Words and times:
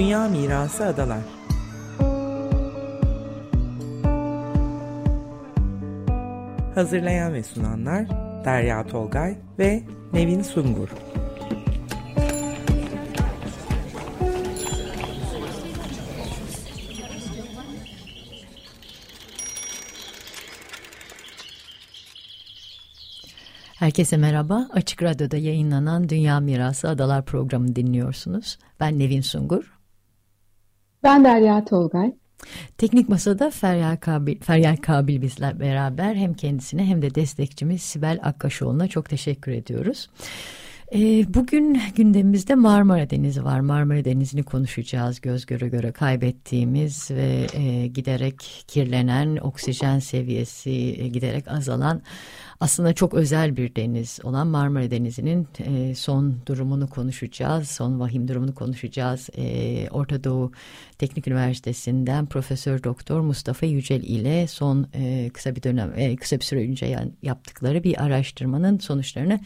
Dünya 0.00 0.28
Mirası 0.28 0.86
Adalar 0.86 1.20
Hazırlayan 6.74 7.34
ve 7.34 7.42
sunanlar 7.42 8.06
Derya 8.44 8.86
Tolgay 8.86 9.38
ve 9.58 9.82
Nevin 10.12 10.42
Sungur 10.42 10.88
Herkese 23.74 24.16
merhaba. 24.16 24.68
Açık 24.72 25.02
Radyo'da 25.02 25.36
yayınlanan 25.36 26.08
Dünya 26.08 26.40
Mirası 26.40 26.88
Adalar 26.88 27.24
programını 27.24 27.76
dinliyorsunuz. 27.76 28.58
Ben 28.80 28.98
Nevin 28.98 29.20
Sungur. 29.20 29.79
Ben 31.04 31.24
Derya 31.24 31.64
Tolgay. 31.64 32.12
Teknik 32.78 33.08
Masa'da 33.08 33.50
Feryal 33.50 33.96
Kabil, 33.96 34.40
Feryal 34.40 34.76
Kabil 34.76 35.22
bizler 35.22 35.60
beraber 35.60 36.14
hem 36.14 36.34
kendisine 36.34 36.84
hem 36.84 37.02
de 37.02 37.14
destekçimiz 37.14 37.82
Sibel 37.82 38.18
Akkaşoğlu'na 38.22 38.88
çok 38.88 39.08
teşekkür 39.08 39.52
ediyoruz. 39.52 40.10
Ee, 40.94 41.34
bugün 41.34 41.80
gündemimizde 41.96 42.54
Marmara 42.54 43.10
Denizi 43.10 43.44
var. 43.44 43.60
Marmara 43.60 44.04
Denizi'ni 44.04 44.42
konuşacağız. 44.42 45.20
Göz 45.20 45.46
göre 45.46 45.68
göre 45.68 45.92
kaybettiğimiz 45.92 47.10
ve 47.10 47.46
e, 47.52 47.86
giderek 47.86 48.64
kirlenen, 48.66 49.36
oksijen 49.36 49.98
seviyesi 49.98 50.70
e, 50.70 51.08
giderek 51.08 51.48
azalan 51.48 52.02
aslında 52.60 52.92
çok 52.92 53.14
özel 53.14 53.56
bir 53.56 53.76
deniz 53.76 54.18
olan 54.22 54.46
Marmara 54.46 54.90
Denizi'nin 54.90 55.48
e, 55.58 55.94
son 55.94 56.36
durumunu 56.46 56.88
konuşacağız. 56.88 57.68
Son 57.68 58.00
vahim 58.00 58.28
durumunu 58.28 58.54
konuşacağız. 58.54 59.30
E, 59.36 59.88
Orta 59.90 60.24
Doğu 60.24 60.52
Teknik 60.98 61.28
Üniversitesi'nden 61.28 62.26
Profesör 62.26 62.82
Doktor 62.82 63.20
Mustafa 63.20 63.66
Yücel 63.66 64.02
ile 64.02 64.46
son 64.46 64.86
e, 64.94 65.30
kısa 65.34 65.56
bir 65.56 65.62
dönem 65.62 65.92
e, 65.96 66.16
kısa 66.16 66.36
bir 66.36 66.44
süre 66.44 66.60
önce 66.60 66.98
yaptıkları 67.22 67.84
bir 67.84 68.02
araştırmanın 68.04 68.78
sonuçlarını 68.78 69.40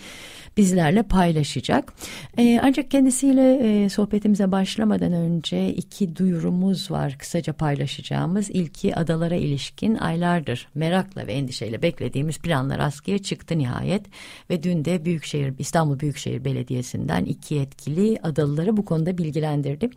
bizlerle 0.56 1.02
paylaşacak. 1.34 1.92
E, 2.38 2.60
ancak 2.62 2.90
kendisiyle 2.90 3.84
e, 3.84 3.88
sohbetimize 3.88 4.52
başlamadan 4.52 5.12
önce 5.12 5.74
iki 5.74 6.16
duyurumuz 6.16 6.90
var 6.90 7.16
kısaca 7.18 7.52
paylaşacağımız. 7.52 8.50
İlki 8.50 8.96
adalara 8.96 9.34
ilişkin 9.34 9.94
aylardır 9.94 10.68
merakla 10.74 11.26
ve 11.26 11.32
endişeyle 11.32 11.82
beklediğimiz 11.82 12.38
planlar 12.38 12.78
askıya 12.78 13.18
çıktı 13.18 13.58
nihayet 13.58 14.06
ve 14.50 14.62
dün 14.62 14.84
de 14.84 15.04
Büyükşehir 15.04 15.54
İstanbul 15.58 16.00
Büyükşehir 16.00 16.44
Belediyesi'nden 16.44 17.24
iki 17.24 17.54
yetkili 17.54 18.18
adalıları 18.22 18.76
bu 18.76 18.84
konuda 18.84 19.18
bilgilendirdi. 19.18 19.90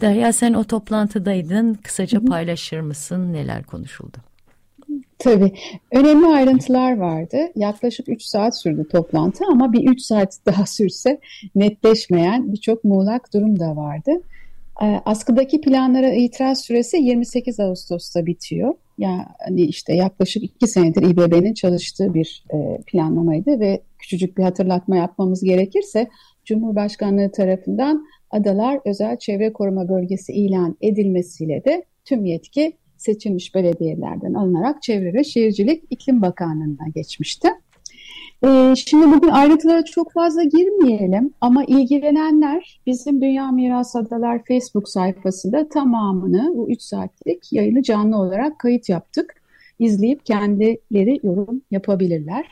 Derya 0.00 0.32
sen 0.32 0.54
o 0.54 0.64
toplantıdaydın. 0.64 1.74
Kısaca 1.74 2.24
paylaşır 2.24 2.80
mısın? 2.80 3.32
Neler 3.32 3.62
konuşuldu? 3.62 4.29
Tabii. 5.20 5.52
Önemli 5.92 6.26
ayrıntılar 6.26 6.96
vardı. 6.96 7.36
Yaklaşık 7.56 8.08
3 8.08 8.22
saat 8.22 8.60
sürdü 8.60 8.88
toplantı 8.88 9.44
ama 9.52 9.72
bir 9.72 9.90
3 9.90 10.00
saat 10.00 10.38
daha 10.46 10.66
sürse 10.66 11.20
netleşmeyen 11.54 12.52
birçok 12.52 12.84
muğlak 12.84 13.34
durum 13.34 13.60
da 13.60 13.76
vardı. 13.76 14.10
Ee, 14.82 15.00
askıdaki 15.04 15.60
planlara 15.60 16.12
itiraz 16.12 16.60
süresi 16.60 16.96
28 16.96 17.60
Ağustos'ta 17.60 18.26
bitiyor. 18.26 18.74
Yani 18.98 19.62
işte 19.62 19.94
yaklaşık 19.94 20.44
iki 20.44 20.66
senedir 20.66 21.02
İBB'nin 21.02 21.54
çalıştığı 21.54 22.14
bir 22.14 22.44
e, 22.54 22.78
planlamaydı 22.86 23.60
ve 23.60 23.80
küçücük 23.98 24.38
bir 24.38 24.42
hatırlatma 24.42 24.96
yapmamız 24.96 25.44
gerekirse 25.44 26.08
Cumhurbaşkanlığı 26.44 27.32
tarafından 27.32 28.06
adalar 28.30 28.80
özel 28.84 29.16
çevre 29.16 29.52
koruma 29.52 29.88
bölgesi 29.88 30.32
ilan 30.32 30.76
edilmesiyle 30.80 31.64
de 31.64 31.84
tüm 32.04 32.24
yetki 32.24 32.72
seçilmiş 33.00 33.54
belediyelerden 33.54 34.34
alınarak 34.34 34.82
Çevre 34.82 35.14
ve 35.14 35.24
Şehircilik 35.24 35.84
İklim 35.90 36.22
Bakanlığı'na 36.22 36.88
geçmişti. 36.94 37.48
Ee, 38.44 38.74
şimdi 38.76 39.06
bugün 39.16 39.28
ayrıntılara 39.28 39.84
çok 39.84 40.12
fazla 40.12 40.42
girmeyelim 40.42 41.34
ama 41.40 41.64
ilgilenenler 41.64 42.80
bizim 42.86 43.20
Dünya 43.20 43.50
Miras 43.50 43.96
Adalar 43.96 44.44
Facebook 44.48 44.88
sayfasında 44.88 45.68
tamamını 45.68 46.52
bu 46.56 46.70
3 46.70 46.82
saatlik 46.82 47.52
yayını 47.52 47.82
canlı 47.82 48.16
olarak 48.16 48.58
kayıt 48.58 48.88
yaptık. 48.88 49.34
İzleyip 49.78 50.26
kendileri 50.26 51.20
yorum 51.22 51.62
yapabilirler. 51.70 52.46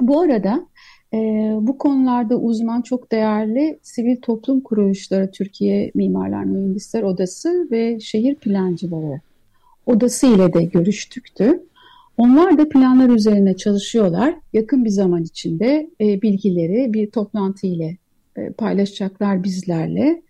Bu 0.00 0.20
arada 0.20 0.66
e, 1.14 1.18
bu 1.60 1.78
konularda 1.78 2.36
uzman 2.36 2.82
çok 2.82 3.12
değerli 3.12 3.78
sivil 3.82 4.16
toplum 4.16 4.60
kuruluşları 4.60 5.30
Türkiye 5.30 5.90
Mimarlar 5.94 6.44
Mühendisler 6.44 7.02
Odası 7.02 7.68
ve 7.70 8.00
Şehir 8.00 8.34
Plancıları 8.34 9.20
Odası 9.86 10.26
ile 10.26 10.52
de 10.52 10.64
görüştüktü. 10.64 11.62
Onlar 12.18 12.58
da 12.58 12.68
planlar 12.68 13.08
üzerine 13.08 13.56
çalışıyorlar. 13.56 14.34
Yakın 14.52 14.84
bir 14.84 14.90
zaman 14.90 15.22
içinde 15.22 15.90
e, 16.00 16.22
bilgileri 16.22 16.92
bir 16.94 17.10
toplantı 17.10 17.66
ile 17.66 17.96
e, 18.36 18.50
paylaşacaklar 18.50 19.44
bizlerle. 19.44 20.22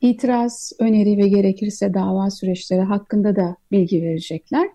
İtiraz, 0.00 0.72
öneri 0.78 1.18
ve 1.18 1.28
gerekirse 1.28 1.94
dava 1.94 2.30
süreçleri 2.30 2.80
hakkında 2.80 3.36
da 3.36 3.56
bilgi 3.72 4.02
verecekler. 4.02 4.68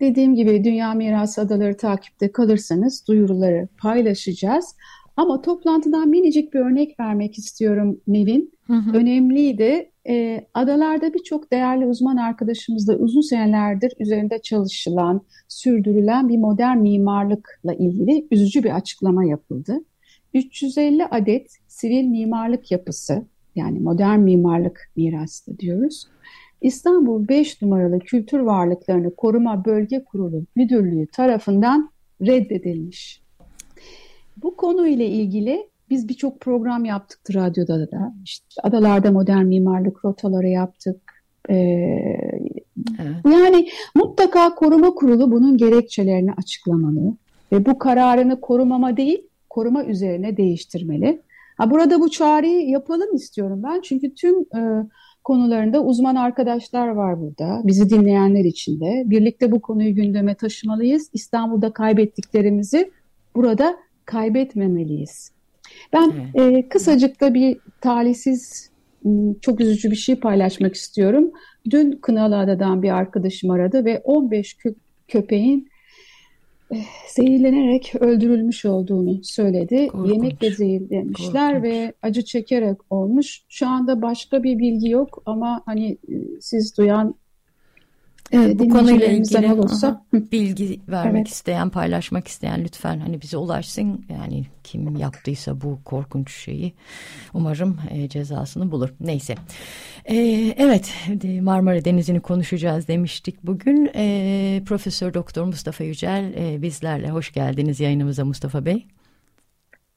Dediğim 0.00 0.34
gibi 0.34 0.64
Dünya 0.64 0.94
Mirası 0.94 1.40
Adaları 1.40 1.76
takipte 1.76 2.32
kalırsanız 2.32 3.04
duyuruları 3.08 3.68
paylaşacağız. 3.78 4.76
Ama 5.16 5.42
toplantıdan 5.42 6.08
minicik 6.08 6.54
bir 6.54 6.60
örnek 6.60 7.00
vermek 7.00 7.38
istiyorum 7.38 8.00
Nevin. 8.06 8.54
Hı 8.66 8.72
hı. 8.72 8.96
Önemliydi. 8.96 9.90
E, 10.08 10.46
adalarda 10.54 11.14
birçok 11.14 11.52
değerli 11.52 11.86
uzman 11.86 12.16
arkadaşımızla 12.16 12.96
uzun 12.96 13.20
senelerdir 13.20 13.92
üzerinde 14.00 14.38
çalışılan, 14.42 15.20
sürdürülen 15.48 16.28
bir 16.28 16.38
modern 16.38 16.78
mimarlıkla 16.78 17.74
ilgili 17.74 18.26
üzücü 18.30 18.64
bir 18.64 18.76
açıklama 18.76 19.24
yapıldı. 19.24 19.84
350 20.34 21.06
adet 21.06 21.56
sivil 21.68 22.04
mimarlık 22.04 22.70
yapısı 22.70 23.24
yani 23.54 23.80
modern 23.80 24.20
mimarlık 24.20 24.90
mirası 24.96 25.58
diyoruz. 25.58 26.06
İstanbul 26.64 27.28
5 27.28 27.62
numaralı 27.62 27.98
kültür 27.98 28.38
varlıklarını 28.38 29.14
koruma 29.14 29.64
bölge 29.64 30.04
kurulu 30.04 30.42
müdürlüğü 30.56 31.06
tarafından 31.06 31.90
reddedilmiş. 32.22 33.22
Bu 34.36 34.56
konuyla 34.56 35.04
ilgili 35.04 35.68
biz 35.90 36.08
birçok 36.08 36.40
program 36.40 36.84
yaptık 36.84 37.20
radyoda 37.34 37.90
da. 37.90 38.14
İşte 38.24 38.46
adalarda 38.62 39.10
modern 39.10 39.44
mimarlık 39.44 40.04
rotaları 40.04 40.48
yaptık. 40.48 41.00
Ee, 41.50 41.54
evet. 42.98 43.16
Yani 43.24 43.68
mutlaka 43.94 44.54
koruma 44.54 44.94
kurulu 44.94 45.32
bunun 45.32 45.56
gerekçelerini 45.56 46.32
açıklamalı 46.32 47.16
ve 47.52 47.66
bu 47.66 47.78
kararını 47.78 48.40
korumama 48.40 48.96
değil 48.96 49.22
koruma 49.50 49.84
üzerine 49.84 50.36
değiştirmeli. 50.36 51.22
Ha, 51.56 51.70
burada 51.70 52.00
bu 52.00 52.10
çağrıyı 52.10 52.68
yapalım 52.68 53.14
istiyorum 53.14 53.62
ben 53.64 53.80
çünkü 53.80 54.14
tüm 54.14 54.40
e, 54.40 54.86
konularında 55.24 55.84
uzman 55.84 56.14
arkadaşlar 56.14 56.88
var 56.88 57.20
burada. 57.20 57.60
Bizi 57.64 57.90
dinleyenler 57.90 58.44
için 58.44 58.80
de. 58.80 59.02
Birlikte 59.06 59.52
bu 59.52 59.60
konuyu 59.60 59.94
gündeme 59.94 60.34
taşımalıyız. 60.34 61.10
İstanbul'da 61.12 61.72
kaybettiklerimizi 61.72 62.90
burada 63.34 63.76
kaybetmemeliyiz. 64.04 65.32
Ben 65.92 66.12
e, 66.34 66.68
kısacık 66.68 67.20
da 67.20 67.34
bir 67.34 67.58
talihsiz, 67.80 68.70
çok 69.40 69.60
üzücü 69.60 69.90
bir 69.90 69.96
şey 69.96 70.14
paylaşmak 70.14 70.74
istiyorum. 70.74 71.32
Dün 71.70 71.92
Kınalıada'dan 71.92 72.82
bir 72.82 72.90
arkadaşım 72.90 73.50
aradı 73.50 73.84
ve 73.84 74.00
15 74.04 74.54
kö 74.54 74.74
köpeğin 75.08 75.68
zehirlenerek 77.08 77.94
öldürülmüş 78.00 78.64
olduğunu 78.64 79.24
söyledi. 79.24 79.88
Korkunç. 79.88 80.12
Yemekle 80.12 80.50
zehirlenmişler 80.50 81.54
Korkunç. 81.54 81.72
ve 81.72 81.92
acı 82.02 82.24
çekerek 82.24 82.92
olmuş. 82.92 83.42
Şu 83.48 83.68
anda 83.68 84.02
başka 84.02 84.42
bir 84.42 84.58
bilgi 84.58 84.90
yok 84.90 85.22
ama 85.26 85.62
hani 85.66 85.90
e, 85.92 86.14
siz 86.40 86.78
duyan 86.78 87.14
Evet, 88.32 88.58
bu 88.58 88.68
konuyla 88.68 89.06
ilgili 89.06 89.52
olursa 89.52 89.88
aha, 89.88 90.04
bilgi 90.32 90.80
vermek 90.88 91.16
evet. 91.16 91.28
isteyen, 91.28 91.70
paylaşmak 91.70 92.28
isteyen 92.28 92.64
lütfen 92.64 92.98
hani 92.98 93.22
bize 93.22 93.36
ulaşsın. 93.36 94.04
Yani 94.08 94.46
kim 94.64 94.96
yaptıysa 94.96 95.60
bu 95.60 95.78
korkunç 95.84 96.32
şeyi 96.32 96.72
umarım 97.34 97.78
e, 97.90 98.08
cezasını 98.08 98.70
bulur. 98.70 98.88
Neyse. 99.00 99.34
E, 100.04 100.16
evet 100.56 100.94
Marmara 101.40 101.84
Denizi'ni 101.84 102.20
konuşacağız 102.20 102.88
demiştik 102.88 103.42
bugün. 103.42 103.90
E, 103.94 104.62
Profesör 104.66 105.14
Doktor 105.14 105.44
Mustafa 105.44 105.84
Yücel 105.84 106.32
e, 106.36 106.62
bizlerle. 106.62 107.10
Hoş 107.10 107.32
geldiniz 107.32 107.80
yayınımıza 107.80 108.24
Mustafa 108.24 108.64
Bey. 108.64 108.86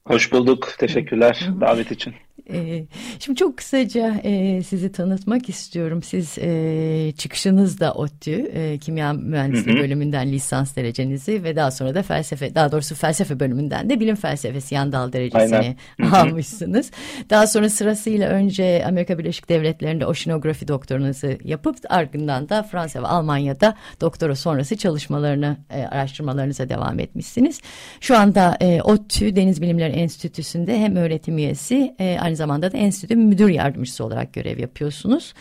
Hoş 0.06 0.32
bulduk. 0.32 0.74
Teşekkürler 0.80 1.50
davet 1.62 1.92
için. 1.92 2.14
Ee, 2.50 2.86
şimdi 3.20 3.40
çok 3.40 3.58
kısaca 3.58 4.22
e, 4.24 4.64
sizi 4.64 4.92
tanıtmak 4.92 5.50
istiyorum. 5.50 6.04
Siz 6.04 6.38
e, 6.38 7.14
çıkışınız 7.18 7.80
da 7.80 7.94
ODTÜ, 7.94 8.32
e, 8.32 8.78
kimya 8.78 9.14
mühendisliği 9.14 9.76
hı 9.76 9.80
hı. 9.80 9.84
bölümünden 9.84 10.32
lisans 10.32 10.76
derecenizi 10.76 11.44
ve 11.44 11.56
daha 11.56 11.72
sonra 11.72 11.96
da 11.96 12.04
felsefe, 12.04 12.56
daha 12.56 12.72
doğrusu 12.72 12.96
felsefe 12.96 13.40
bölümünden 13.40 13.90
de 13.90 14.00
bilim 14.00 14.16
felsefesi 14.16 14.76
yan 14.76 14.92
dal 14.92 15.14
derecesini 15.14 15.76
Aynen. 16.00 16.12
almışsınız. 16.12 16.92
Daha 17.30 17.48
sonra 17.48 17.70
sırasıyla 17.70 18.30
önce 18.30 18.84
Amerika 18.88 19.20
Birleşik 19.20 19.50
Devletleri'nde 19.50 20.06
oşinografi 20.06 20.68
doktorunuzu 20.68 21.28
yapıp 21.44 21.78
ardından 21.90 22.50
da 22.50 22.64
Fransa 22.64 23.04
ve 23.04 23.08
Almanya'da 23.08 23.76
doktora 24.02 24.36
sonrası 24.36 24.78
çalışmalarını, 24.78 25.58
araştırmalarınıza 25.92 26.70
devam 26.70 27.00
etmişsiniz. 27.00 27.62
Şu 28.02 28.18
anda 28.18 28.58
ODTÜ 28.84 29.36
Deniz 29.36 29.62
Bilimleri 29.62 29.94
Enstitüsü'nde 29.94 30.80
hem 30.80 30.96
öğretim 30.96 31.38
üyesi 31.38 31.96
aynı 32.28 32.36
zamanda 32.36 32.72
da 32.72 32.78
enstitü 32.78 33.16
müdür 33.16 33.50
yardımcısı 33.50 34.06
olarak 34.06 34.34
görev 34.34 34.60
yapıyorsunuz. 34.60 35.34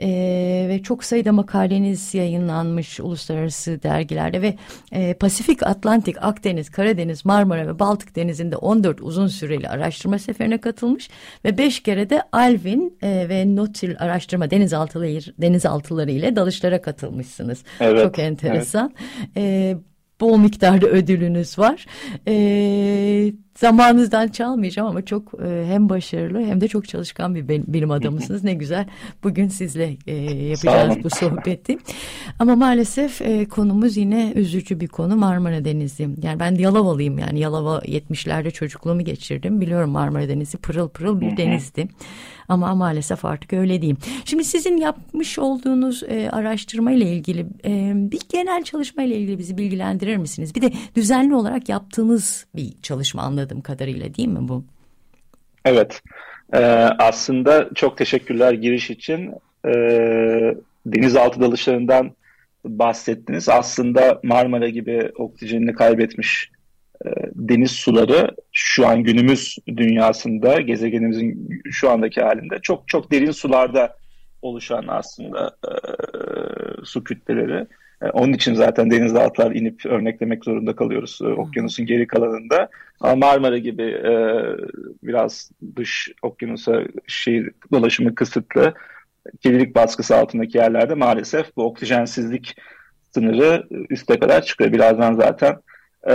Ee, 0.00 0.66
ve 0.68 0.82
çok 0.82 1.04
sayıda 1.04 1.32
makaleniz 1.32 2.14
yayınlanmış 2.14 3.00
uluslararası 3.00 3.82
dergilerde 3.82 4.42
ve 4.42 4.54
e, 4.92 5.14
Pasifik, 5.14 5.62
Atlantik, 5.62 6.16
Akdeniz, 6.20 6.70
Karadeniz, 6.70 7.24
Marmara 7.24 7.66
ve 7.66 7.78
Baltık 7.78 8.16
Denizi'nde 8.16 8.56
14 8.56 9.00
uzun 9.00 9.26
süreli 9.26 9.68
araştırma 9.68 10.18
seferine 10.18 10.58
katılmış 10.58 11.10
ve 11.44 11.58
5 11.58 11.80
kere 11.82 12.10
de 12.10 12.22
Alvin 12.32 12.98
e, 13.02 13.28
ve 13.28 13.56
Notil 13.56 13.94
araştırma 13.98 14.50
denizaltıları, 14.50 15.20
denizaltıları 15.38 16.10
ile 16.10 16.36
dalışlara 16.36 16.82
katılmışsınız. 16.82 17.64
Evet, 17.80 18.02
çok 18.02 18.18
enteresan. 18.18 18.94
Evet. 19.36 19.36
E, 19.36 19.76
bol 20.20 20.38
miktarda 20.38 20.86
ödülünüz 20.86 21.58
var. 21.58 21.86
E, 22.28 23.32
zamanınızdan 23.54 24.28
çalmayacağım 24.28 24.88
ama 24.88 25.04
çok 25.04 25.34
e, 25.44 25.64
hem 25.66 25.88
başarılı 25.88 26.40
hem 26.44 26.60
de 26.60 26.68
çok 26.68 26.88
çalışkan 26.88 27.34
bir 27.34 27.48
bilim 27.48 27.90
adamısınız. 27.90 28.44
ne 28.44 28.54
güzel 28.54 28.86
bugün 29.24 29.48
sizle 29.48 29.96
e, 30.06 30.14
yapacağız 30.24 31.04
bu 31.04 31.10
sohbeti. 31.10 31.78
Ama 32.38 32.56
maalesef 32.56 33.22
e, 33.22 33.48
konumuz 33.48 33.96
yine 33.96 34.32
üzücü 34.34 34.80
bir 34.80 34.88
konu 34.88 35.16
Marmara 35.16 35.64
Denizi. 35.64 36.08
Yani 36.22 36.40
ben 36.40 36.54
Yalovalıyım 36.54 37.18
yani 37.18 37.38
Yalova 37.38 37.78
70'lerde 37.78 38.50
çocukluğumu 38.50 39.04
geçirdim. 39.04 39.60
Biliyorum 39.60 39.90
Marmara 39.90 40.28
Denizi 40.28 40.58
pırıl 40.58 40.88
pırıl 40.88 41.20
bir 41.20 41.36
denizdi. 41.36 41.88
Ama 42.48 42.74
maalesef 42.74 43.24
artık 43.24 43.52
öyle 43.52 43.82
değil. 43.82 43.96
Şimdi 44.24 44.44
sizin 44.44 44.76
yapmış 44.76 45.38
olduğunuz 45.38 46.02
e, 46.02 46.30
araştırma 46.30 46.92
ile 46.92 47.12
ilgili 47.12 47.46
e, 47.64 47.92
bir 47.94 48.20
genel 48.28 48.62
çalışma 48.62 49.02
ile 49.02 49.16
ilgili 49.16 49.38
bizi 49.38 49.58
bilgilendirir 49.58 50.16
misiniz? 50.16 50.54
Bir 50.54 50.62
de 50.62 50.72
düzenli 50.96 51.34
olarak 51.34 51.68
yaptığınız 51.68 52.46
bir 52.56 52.72
çalışma 52.82 53.22
anladığım 53.42 53.60
kadarıyla 53.60 54.14
değil 54.14 54.28
mi 54.28 54.48
bu? 54.48 54.64
Evet. 55.64 56.02
Ee, 56.52 56.58
aslında 56.98 57.68
çok 57.74 57.98
teşekkürler 57.98 58.52
giriş 58.52 58.90
için. 58.90 59.34
Ee, 59.66 60.54
denizaltı 60.86 61.40
dalışlarından 61.40 62.16
bahsettiniz. 62.64 63.48
Aslında 63.48 64.20
Marmara 64.22 64.68
gibi 64.68 65.10
oksijenini 65.16 65.72
kaybetmiş 65.72 66.50
e, 67.04 67.08
deniz 67.34 67.70
suları 67.70 68.30
şu 68.52 68.86
an 68.86 69.02
günümüz 69.02 69.58
dünyasında 69.76 70.60
gezegenimizin 70.60 71.60
şu 71.70 71.90
andaki 71.90 72.22
halinde 72.22 72.58
çok 72.62 72.88
çok 72.88 73.10
derin 73.10 73.30
sularda 73.30 73.96
oluşan 74.42 74.84
aslında 74.88 75.56
e, 75.64 75.72
su 76.84 77.04
kütleleri. 77.04 77.66
E, 78.02 78.10
onun 78.10 78.32
için 78.32 78.54
zaten 78.54 78.90
denizaltılar 78.90 79.50
inip 79.50 79.86
örneklemek 79.86 80.44
zorunda 80.44 80.76
kalıyoruz 80.76 81.18
e, 81.22 81.26
okyanusun 81.26 81.86
geri 81.86 82.06
kalanında. 82.06 82.68
Ama 83.00 83.16
Marmara 83.16 83.58
gibi 83.58 83.82
e, 83.82 84.14
biraz 85.02 85.50
dış 85.76 86.12
okyanusa 86.22 86.82
şey, 87.06 87.46
dolaşımı 87.72 88.14
kısıtlı 88.14 88.74
kirlilik 89.42 89.74
baskısı 89.74 90.16
altındaki 90.16 90.58
yerlerde 90.58 90.94
maalesef 90.94 91.56
bu 91.56 91.64
oksijensizlik 91.64 92.56
sınırı 93.14 93.66
üste 93.90 94.18
kadar 94.18 94.42
çıkıyor. 94.42 94.72
Birazdan 94.72 95.14
zaten 95.14 95.56
e, 96.10 96.14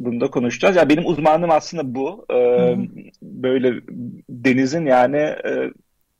bunu 0.00 0.20
da 0.20 0.30
konuşacağız. 0.30 0.76
Ya 0.76 0.80
yani 0.80 0.90
benim 0.90 1.06
uzmanlığım 1.06 1.50
aslında 1.50 1.94
bu. 1.94 2.26
E, 2.30 2.36
böyle 3.22 3.80
denizin 4.30 4.86
yani 4.86 5.16
e, 5.16 5.70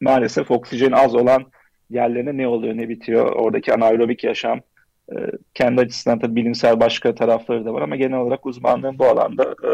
maalesef 0.01 0.51
oksijen 0.51 0.93
az 0.93 1.15
olan 1.15 1.47
yerlerine 1.91 2.37
ne 2.37 2.49
oluyor 2.49 2.77
ne 2.77 2.89
bitiyor 2.89 3.33
oradaki 3.33 3.75
anaerobik 3.75 4.25
yaşam 4.25 4.61
e, 5.13 5.17
kendi 5.55 5.81
açısından 5.81 6.19
tabii 6.19 6.37
bilimsel 6.37 6.81
başka 6.81 7.15
tarafları 7.15 7.65
da 7.65 7.75
var 7.75 7.83
ama 7.83 7.97
genel 7.97 8.19
olarak 8.19 8.47
uzmanlığım 8.47 8.99
bu 8.99 9.05
alanda 9.05 9.45
e, 9.45 9.71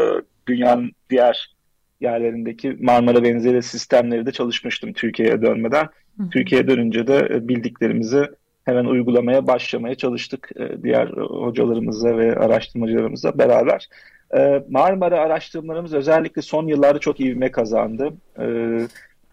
dünyanın 0.47 0.91
diğer 1.09 1.53
yerlerindeki 2.01 2.77
Marmara 2.81 3.23
benzeri 3.23 3.63
sistemleri 3.63 4.25
de 4.25 4.31
çalışmıştım 4.31 4.93
Türkiye'ye 4.93 5.41
dönmeden. 5.41 5.87
Hı. 6.17 6.29
Türkiye'ye 6.29 6.67
dönünce 6.67 7.07
de 7.07 7.17
e, 7.17 7.47
bildiklerimizi 7.47 8.29
hemen 8.65 8.85
uygulamaya 8.85 9.47
başlamaya 9.47 9.95
çalıştık 9.95 10.49
e, 10.55 10.83
diğer 10.83 11.07
hocalarımızla 11.07 12.17
ve 12.17 12.35
araştırmacılarımızla 12.35 13.37
beraber. 13.37 13.89
E, 14.37 14.63
Marmara 14.69 15.19
araştırmalarımız 15.19 15.93
özellikle 15.93 16.41
son 16.41 16.67
yıllarda 16.67 16.99
çok 16.99 17.19
ivme 17.19 17.51
kazandı. 17.51 18.13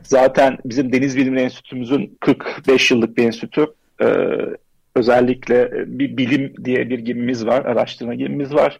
E, 0.00 0.04
zaten 0.04 0.58
bizim 0.64 0.92
Deniz 0.92 1.16
Bilimleri 1.16 1.44
Enstitümüzün 1.44 2.18
45 2.20 2.90
yıllık 2.90 3.16
bir 3.16 3.24
enstitü. 3.24 3.66
Özellikle 4.94 5.70
bir 5.86 6.16
bilim 6.16 6.54
diye 6.64 6.90
bir 6.90 6.98
gemimiz 6.98 7.46
var, 7.46 7.64
araştırma 7.64 8.14
gemimiz 8.14 8.54
var. 8.54 8.78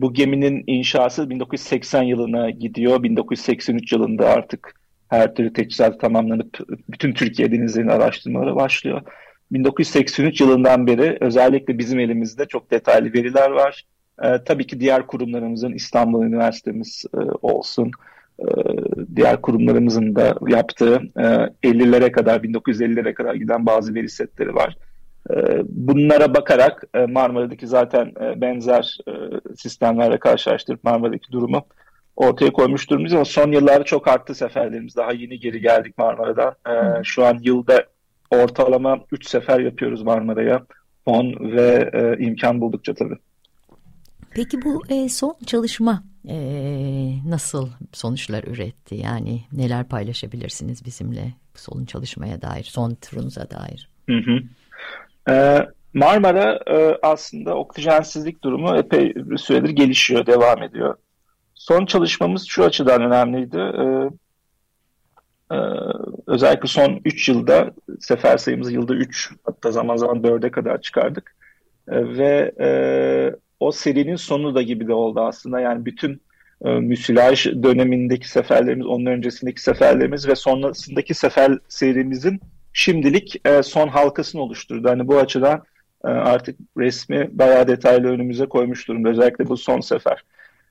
Bu 0.00 0.14
geminin 0.14 0.64
inşası 0.66 1.30
1980 1.30 2.02
yılına 2.02 2.50
gidiyor. 2.50 3.02
1983 3.02 3.92
yılında 3.92 4.28
artık 4.28 4.74
her 5.08 5.34
türlü 5.34 5.52
teçhizat 5.52 6.00
tamamlanıp 6.00 6.58
bütün 6.88 7.12
Türkiye 7.12 7.52
denizlerinin 7.52 7.90
araştırmaları 7.90 8.56
başlıyor. 8.56 9.02
1983 9.52 10.40
yılından 10.40 10.86
beri 10.86 11.18
özellikle 11.20 11.78
bizim 11.78 11.98
elimizde 11.98 12.46
çok 12.46 12.70
detaylı 12.70 13.12
veriler 13.12 13.50
var. 13.50 13.84
Ee, 14.22 14.44
tabii 14.44 14.66
ki 14.66 14.80
diğer 14.80 15.06
kurumlarımızın 15.06 15.72
İstanbul 15.72 16.24
Üniversitemiz 16.24 17.04
e, 17.14 17.18
olsun, 17.42 17.86
e, 17.88 17.90
diğer 19.16 19.42
kurumlarımızın 19.42 20.14
da 20.14 20.34
yaptığı 20.48 21.02
e, 21.16 21.22
50'lere 21.68 22.12
kadar, 22.12 22.40
1950'lere 22.40 23.14
kadar 23.14 23.34
giden 23.34 23.66
bazı 23.66 23.94
veri 23.94 24.08
setleri 24.08 24.54
var. 24.54 24.76
E, 25.30 25.34
bunlara 25.68 26.34
bakarak 26.34 26.84
e, 26.94 27.06
Marmara'daki 27.06 27.66
zaten 27.66 28.12
e, 28.20 28.40
benzer 28.40 28.98
e, 29.08 29.12
sistemlerle 29.56 30.18
karşılaştırıp 30.18 30.84
Marmara'daki 30.84 31.32
durumu 31.32 31.66
ortaya 32.16 32.52
koymuş 32.52 32.90
durumdayız 32.90 33.14
ama 33.14 33.24
son 33.24 33.52
yıllarda 33.52 33.84
çok 33.84 34.08
arttı 34.08 34.34
seferlerimiz. 34.34 34.96
Daha 34.96 35.12
yeni 35.12 35.40
geri 35.40 35.60
geldik 35.60 35.98
Marmara'dan. 35.98 36.54
E, 36.66 37.04
şu 37.04 37.26
an 37.26 37.38
yılda 37.42 37.84
ortalama 38.30 38.98
3 39.12 39.28
sefer 39.28 39.60
yapıyoruz 39.60 40.02
Marmara'ya. 40.02 40.66
Fon 41.04 41.34
ve 41.40 41.90
e, 41.92 42.24
imkan 42.24 42.60
buldukça 42.60 42.94
tabii. 42.94 43.16
Peki 44.30 44.62
bu 44.62 44.82
e, 44.88 45.08
son 45.08 45.36
çalışma 45.46 46.02
e, 46.28 46.38
nasıl 47.26 47.68
sonuçlar 47.92 48.44
üretti? 48.44 48.94
Yani 48.94 49.40
neler 49.52 49.88
paylaşabilirsiniz 49.88 50.84
bizimle 50.84 51.34
son 51.54 51.84
çalışmaya 51.84 52.42
dair, 52.42 52.64
son 52.64 52.94
turunuza 52.94 53.50
dair? 53.50 53.88
Hı 54.08 54.16
hı. 54.16 54.38
Ee, 55.30 55.68
Marmara 55.94 56.60
e, 56.66 56.98
aslında 57.02 57.54
oksijensizlik 57.54 58.44
durumu 58.44 58.76
epey 58.76 59.14
bir 59.14 59.38
süredir 59.38 59.70
gelişiyor, 59.70 60.26
devam 60.26 60.62
ediyor. 60.62 60.94
Son 61.54 61.86
çalışmamız 61.86 62.46
şu 62.46 62.64
açıdan 62.64 63.02
önemliydi. 63.02 63.58
Ee, 63.58 64.10
ee, 65.52 65.56
özellikle 66.26 66.68
son 66.68 67.00
3 67.04 67.28
yılda 67.28 67.70
sefer 68.00 68.38
sayımızı 68.38 68.72
yılda 68.72 68.94
3 68.94 69.30
hatta 69.44 69.70
zaman 69.70 69.96
zaman 69.96 70.16
4'e 70.16 70.50
kadar 70.50 70.80
çıkardık. 70.80 71.36
Ee, 71.88 72.18
ve 72.18 72.52
e, 72.60 72.68
o 73.60 73.72
serinin 73.72 74.16
sonu 74.16 74.54
da 74.54 74.62
gibi 74.62 74.88
de 74.88 74.92
oldu 74.94 75.20
aslında. 75.20 75.60
Yani 75.60 75.84
bütün 75.84 76.20
e, 76.64 76.70
müsilaj 76.70 77.46
dönemindeki 77.46 78.28
seferlerimiz, 78.28 78.86
onun 78.86 79.06
öncesindeki 79.06 79.62
seferlerimiz 79.62 80.28
ve 80.28 80.34
sonrasındaki 80.34 81.14
sefer 81.14 81.58
serimizin 81.68 82.40
şimdilik 82.72 83.46
e, 83.46 83.62
son 83.62 83.88
halkasını 83.88 84.42
oluşturdu. 84.42 84.88
Hani 84.88 85.08
bu 85.08 85.18
açıdan 85.18 85.64
e, 86.04 86.08
artık 86.08 86.58
resmi 86.78 87.28
bayağı 87.32 87.68
detaylı 87.68 88.08
önümüze 88.08 88.46
koymuş 88.46 88.88
durumda. 88.88 89.08
Özellikle 89.08 89.48
bu 89.48 89.56
son 89.56 89.80
sefer. 89.80 90.24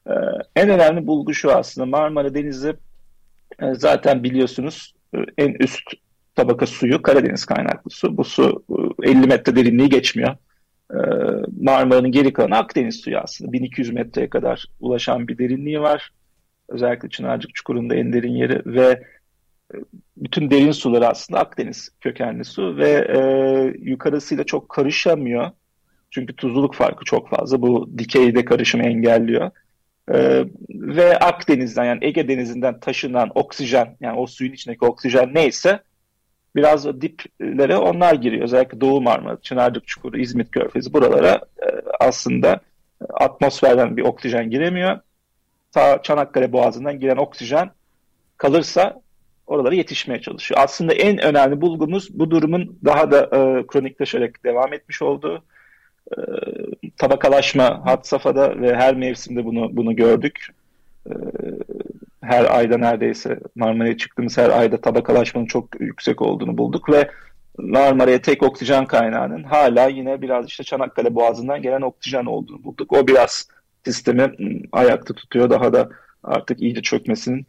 E, 0.07 0.13
en 0.55 0.69
önemli 0.69 1.07
bulgu 1.07 1.33
şu 1.33 1.51
aslında 1.55 1.85
Marmara 1.85 2.33
Denizi 2.33 2.73
e, 3.61 3.73
zaten 3.73 4.23
biliyorsunuz 4.23 4.93
e, 5.15 5.17
en 5.37 5.53
üst 5.59 5.83
tabaka 6.35 6.65
suyu 6.65 7.01
Karadeniz 7.01 7.45
kaynaklı 7.45 7.91
su. 7.91 8.17
Bu 8.17 8.23
su 8.23 8.63
50 9.03 9.23
e, 9.23 9.27
metre 9.27 9.55
derinliği 9.55 9.89
geçmiyor. 9.89 10.35
Marmara'nın 11.61 12.11
geri 12.11 12.33
kalanı 12.33 12.57
Akdeniz 12.57 12.95
suyu 12.95 13.17
aslında. 13.17 13.53
1200 13.53 13.93
metreye 13.93 14.29
kadar 14.29 14.65
ulaşan 14.79 15.27
bir 15.27 15.37
derinliği 15.37 15.81
var. 15.81 16.11
Özellikle 16.69 17.09
Çınarcık 17.09 17.55
Çukuru'nda 17.55 17.95
en 17.95 18.13
derin 18.13 18.33
yeri 18.33 18.61
ve 18.65 19.03
bütün 20.17 20.51
derin 20.51 20.71
sular 20.71 21.01
aslında 21.01 21.39
Akdeniz 21.39 21.89
kökenli 22.01 22.45
su 22.45 22.77
ve 22.77 22.89
e, 22.89 23.19
yukarısıyla 23.89 24.43
çok 24.43 24.69
karışamıyor. 24.69 25.51
Çünkü 26.11 26.35
tuzluluk 26.35 26.75
farkı 26.75 27.05
çok 27.05 27.29
fazla. 27.29 27.61
Bu 27.61 27.89
dikeyde 27.97 28.45
karışımı 28.45 28.83
engelliyor. 28.83 29.51
E, 30.11 30.45
ve 30.69 31.19
Akdeniz'den 31.19 31.85
yani 31.85 32.05
Ege 32.05 32.27
Denizi'nden 32.27 32.79
taşınan 32.79 33.31
oksijen 33.35 33.97
yani 34.01 34.19
o 34.19 34.27
suyun 34.27 34.53
içindeki 34.53 34.85
oksijen 34.85 35.33
neyse 35.33 35.79
biraz 36.55 37.01
diplere 37.01 37.77
onlar 37.77 38.13
giriyor. 38.13 38.43
Özellikle 38.43 38.81
Doğu 38.81 39.01
Marmara, 39.01 39.37
Çınarcık 39.41 39.87
Çukuru, 39.87 40.17
İzmit 40.17 40.51
Körfezi 40.51 40.93
buralara 40.93 41.33
e, 41.35 41.67
aslında 41.99 42.59
atmosferden 43.13 43.97
bir 43.97 44.01
oksijen 44.01 44.49
giremiyor. 44.49 44.99
Ta 45.71 46.01
Çanakkale 46.01 46.51
Boğazı'ndan 46.51 46.99
giren 46.99 47.17
oksijen 47.17 47.71
kalırsa 48.37 49.01
oralara 49.47 49.75
yetişmeye 49.75 50.21
çalışıyor. 50.21 50.61
Aslında 50.63 50.93
en 50.93 51.17
önemli 51.23 51.61
bulgumuz 51.61 52.19
bu 52.19 52.31
durumun 52.31 52.79
daha 52.85 53.11
da 53.11 53.21
e, 53.23 53.67
kronikleşerek 53.67 54.43
devam 54.43 54.73
etmiş 54.73 55.01
olduğu 55.01 55.43
e, 56.11 56.19
tabakalaşma 56.97 57.85
hat 57.85 58.07
safhada 58.07 58.61
ve 58.61 58.75
her 58.75 58.95
mevsimde 58.95 59.45
bunu 59.45 59.69
bunu 59.71 59.95
gördük. 59.95 60.47
E, 61.09 61.13
her 62.21 62.57
ayda 62.57 62.77
neredeyse 62.77 63.39
Marmara'ya 63.55 63.97
çıktığımız 63.97 64.37
her 64.37 64.49
ayda 64.49 64.81
tabakalaşmanın 64.81 65.45
çok 65.45 65.81
yüksek 65.81 66.21
olduğunu 66.21 66.57
bulduk 66.57 66.89
ve 66.89 67.09
Marmara'ya 67.57 68.21
tek 68.21 68.43
oksijen 68.43 68.85
kaynağının 68.85 69.43
hala 69.43 69.87
yine 69.87 70.21
biraz 70.21 70.47
işte 70.47 70.63
Çanakkale 70.63 71.15
Boğazı'ndan 71.15 71.61
gelen 71.61 71.81
oksijen 71.81 72.25
olduğunu 72.25 72.63
bulduk. 72.63 72.93
O 72.93 73.07
biraz 73.07 73.47
sistemi 73.85 74.31
ayakta 74.71 75.13
tutuyor. 75.13 75.49
Daha 75.49 75.73
da 75.73 75.89
artık 76.23 76.61
iyice 76.61 76.81
çökmesinin 76.81 77.45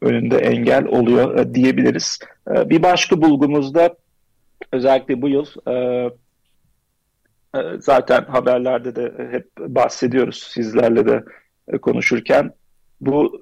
önünde 0.00 0.38
engel 0.38 0.84
oluyor 0.86 1.38
e, 1.38 1.54
diyebiliriz. 1.54 2.18
E, 2.50 2.70
bir 2.70 2.82
başka 2.82 3.22
bulgumuzda 3.22 3.96
özellikle 4.72 5.22
bu 5.22 5.28
yıl 5.28 5.46
e, 5.68 6.10
zaten 7.78 8.24
haberlerde 8.24 8.96
de 8.96 9.28
hep 9.30 9.48
bahsediyoruz 9.58 10.42
sizlerle 10.42 11.06
de 11.06 11.24
konuşurken 11.82 12.52
bu 13.00 13.40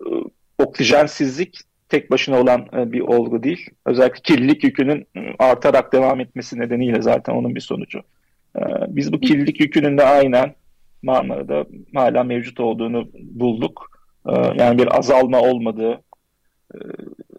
oksijensizlik 0.58 1.60
tek 1.88 2.10
başına 2.10 2.40
olan 2.40 2.68
bir 2.72 3.00
olgu 3.00 3.42
değil. 3.42 3.70
Özellikle 3.86 4.22
kirlilik 4.22 4.64
yükünün 4.64 5.06
artarak 5.38 5.92
devam 5.92 6.20
etmesi 6.20 6.58
nedeniyle 6.58 7.02
zaten 7.02 7.34
onun 7.34 7.54
bir 7.54 7.60
sonucu. 7.60 8.00
Biz 8.88 9.12
bu 9.12 9.20
kirlilik 9.20 9.60
yükünün 9.60 9.98
de 9.98 10.04
aynen 10.04 10.54
Marmara'da 11.02 11.66
hala 11.94 12.24
mevcut 12.24 12.60
olduğunu 12.60 13.08
bulduk. 13.14 13.90
Yani 14.58 14.78
bir 14.78 14.98
azalma 14.98 15.40
olmadığı, 15.40 16.00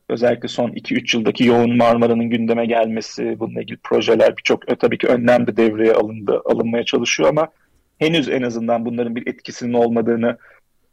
özellikle 0.10 0.48
son 0.48 0.70
2-3 0.70 1.18
yıldaki 1.18 1.46
yoğun 1.46 1.78
Marmara'nın 1.78 2.30
gündeme 2.30 2.66
gelmesi, 2.66 3.40
bununla 3.40 3.62
ilgili 3.62 3.78
projeler 3.78 4.38
birçok 4.38 4.72
e, 4.72 4.76
tabii 4.76 4.98
ki 4.98 5.08
önlem 5.08 5.48
de 5.48 5.58
devreye 5.58 5.94
alındı, 5.94 6.42
alınmaya 6.46 6.84
çalışıyor 6.84 7.30
ama 7.30 7.48
henüz 8.00 8.30
en 8.30 8.42
azından 8.42 8.86
bunların 8.86 9.16
bir 9.16 9.28
etkisinin 9.28 9.74
olmadığını 9.74 10.38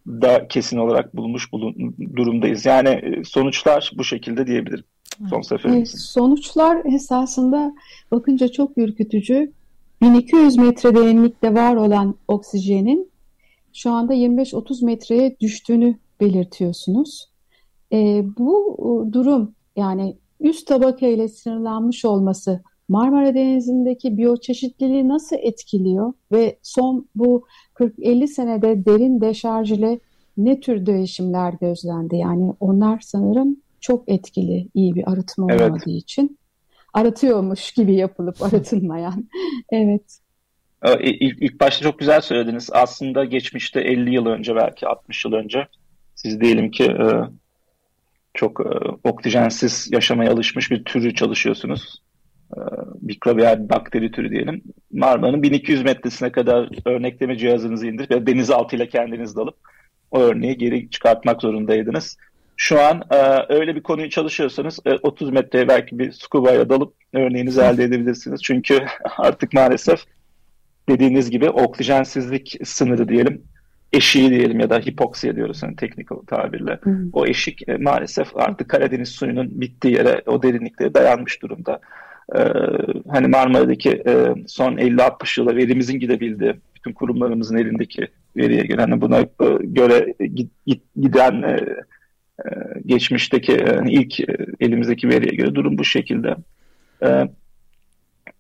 da 0.07 0.49
kesin 0.49 0.79
olarak 0.79 1.17
bulmuş 1.17 1.53
bulun, 1.53 1.95
durumdayız. 2.17 2.67
Yani 2.67 2.89
e, 2.89 3.25
sonuçlar 3.25 3.93
bu 3.99 4.05
şekilde 4.05 4.47
diyebilirim. 4.47 4.85
Son 5.31 5.43
seferimizin. 5.43 5.99
Sonuçlar 5.99 6.95
esasında 6.95 7.75
bakınca 8.11 8.49
çok 8.49 8.79
ürkütücü. 8.79 9.53
1200 10.03 10.57
metre 10.57 10.95
derinlikte 10.95 11.55
var 11.55 11.77
olan 11.77 12.15
oksijenin 12.29 13.11
şu 13.73 13.91
anda 13.91 14.15
25-30 14.15 14.85
metreye 14.85 15.37
düştüğünü 15.41 15.99
belirtiyorsunuz. 16.21 17.29
E, 17.93 18.25
bu 18.39 19.09
durum 19.13 19.55
yani 19.77 20.17
üst 20.41 20.67
tabaka 20.67 21.07
ile 21.07 21.29
sınırlanmış 21.29 22.05
olması 22.05 22.63
Marmara 22.89 23.35
Denizi'ndeki 23.35 24.17
biyoçeşitliliği 24.17 25.09
nasıl 25.09 25.37
etkiliyor 25.37 26.13
ve 26.33 26.59
son 26.63 27.09
bu 27.15 27.47
40-50 27.75 28.27
senede 28.27 28.85
derin 28.85 29.21
deşarj 29.21 29.73
ile 29.73 29.99
ne 30.37 30.61
tür 30.61 30.87
değişimler 30.87 31.55
gözlendi? 31.61 32.17
Yani 32.17 32.53
onlar 32.61 33.01
sanırım 33.01 33.57
çok 33.81 34.09
etkili 34.09 34.69
iyi 34.75 34.95
bir 34.95 35.13
arıtma 35.13 35.47
evet. 35.51 35.61
olmadığı 35.61 35.91
için. 35.91 36.39
Aratıyormuş 36.93 37.73
gibi 37.73 37.95
yapılıp 37.95 38.43
aratılmayan. 38.43 39.29
evet. 39.73 40.21
İlk, 41.01 41.43
ilk 41.43 41.61
başta 41.61 41.83
çok 41.83 41.99
güzel 41.99 42.21
söylediniz. 42.21 42.71
Aslında 42.73 43.25
geçmişte 43.25 43.81
50 43.81 44.15
yıl 44.15 44.27
önce 44.27 44.55
belki 44.55 44.87
60 44.87 45.25
yıl 45.25 45.33
önce 45.33 45.67
siz 46.15 46.41
diyelim 46.41 46.71
ki 46.71 46.85
e, 46.85 47.07
çok 48.35 48.61
e, 48.61 48.69
oksijensiz 49.05 49.89
yaşamaya 49.93 50.33
alışmış 50.33 50.71
bir 50.71 50.85
türü 50.85 51.15
çalışıyorsunuz. 51.15 52.03
E, 52.57 52.61
mikrobiyal 53.01 53.69
bakteri 53.69 54.11
türü 54.11 54.31
diyelim. 54.31 54.63
Marmara'nın 54.93 55.43
1200 55.43 55.83
metresine 55.83 56.33
kadar 56.33 56.69
örnekleme 56.85 57.37
cihazınızı 57.37 57.87
indirip 57.87 58.11
ya 58.11 58.27
denizaltıyla 58.27 58.87
kendiniz 58.87 59.37
dalıp 59.37 59.57
o 60.11 60.21
örneği 60.21 60.59
geri 60.59 60.91
çıkartmak 60.91 61.43
zorundaydınız. 61.43 62.17
Şu 62.57 62.81
an 62.81 63.03
e, 63.11 63.17
öyle 63.55 63.77
bir 63.77 63.83
konuyu 63.83 64.11
çalışıyorsanız 64.11 64.79
e, 64.87 64.93
30 64.95 65.31
metreye 65.31 65.69
belki 65.69 65.99
bir 65.99 66.13
scuba 66.13 66.53
ile 66.53 66.69
dalıp 66.69 66.95
örneğinizi 67.13 67.61
elde 67.61 67.85
edebilirsiniz. 67.85 68.43
Çünkü 68.43 68.79
artık 69.19 69.53
maalesef 69.53 70.01
dediğiniz 70.89 71.31
gibi 71.31 71.51
oksijensizlik 71.51 72.57
sınırı 72.65 73.09
diyelim 73.09 73.43
eşiği 73.95 74.31
diyelim 74.31 74.61
ya 74.61 74.71
da 74.71 74.79
hipoksiye 74.79 75.37
diyoruz 75.37 75.63
hani 75.63 75.77
teknik 75.77 76.09
tabirle. 76.27 76.79
Hı. 76.83 76.99
O 77.13 77.27
eşik 77.27 77.69
e, 77.69 77.77
maalesef 77.77 78.37
artık 78.37 78.69
Karadeniz 78.69 79.09
suyunun 79.09 79.61
bittiği 79.61 79.95
yere 79.95 80.23
o 80.27 80.43
derinliklere 80.43 80.95
dayanmış 80.95 81.43
durumda. 81.43 81.81
Ee, 82.37 82.39
hani 83.11 83.29
Marmara'daki 83.29 83.91
e, 83.91 84.35
son 84.47 84.77
50-60 84.77 85.41
yıla 85.41 85.57
verimizin 85.57 85.99
gidebildiği, 85.99 86.55
bütün 86.75 86.93
kurumlarımızın 86.93 87.57
elindeki 87.57 88.09
veriye 88.37 88.63
göre 88.63 88.81
hani 88.81 89.01
buna 89.01 89.21
e, 89.21 89.27
göre 89.61 90.15
giden 90.97 91.43
e, 91.43 91.59
geçmişteki 92.87 93.53
e, 93.53 93.81
ilk 93.89 94.21
e, 94.21 94.37
elimizdeki 94.61 95.09
veriye 95.09 95.37
göre 95.37 95.55
durum 95.55 95.79
bu 95.79 95.85
şekilde. 95.85 96.37
E, 97.03 97.29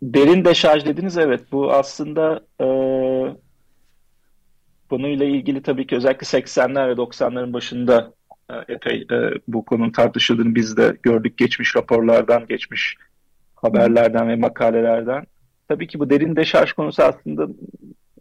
derin 0.02 0.44
deşarj 0.44 0.86
dediniz 0.86 1.18
evet 1.18 1.40
bu 1.52 1.72
aslında 1.72 2.40
e, 2.60 2.66
konuyla 4.90 5.26
ilgili 5.26 5.62
tabii 5.62 5.86
ki 5.86 5.96
özellikle 5.96 6.38
80'ler 6.38 6.88
ve 6.88 6.92
90'ların 6.92 7.52
başında 7.52 8.12
epey 8.68 9.06
e, 9.10 9.30
bu 9.48 9.64
konunun 9.64 9.90
tartışıldığını 9.90 10.54
biz 10.54 10.76
de 10.76 10.96
gördük 11.02 11.38
geçmiş 11.38 11.76
raporlardan, 11.76 12.46
geçmiş 12.46 12.96
haberlerden 13.64 14.28
ve 14.28 14.36
makalelerden. 14.36 15.24
Tabii 15.68 15.86
ki 15.86 15.98
bu 15.98 16.10
derin 16.10 16.36
deşarj 16.36 16.72
konusu 16.72 17.02
aslında 17.02 17.48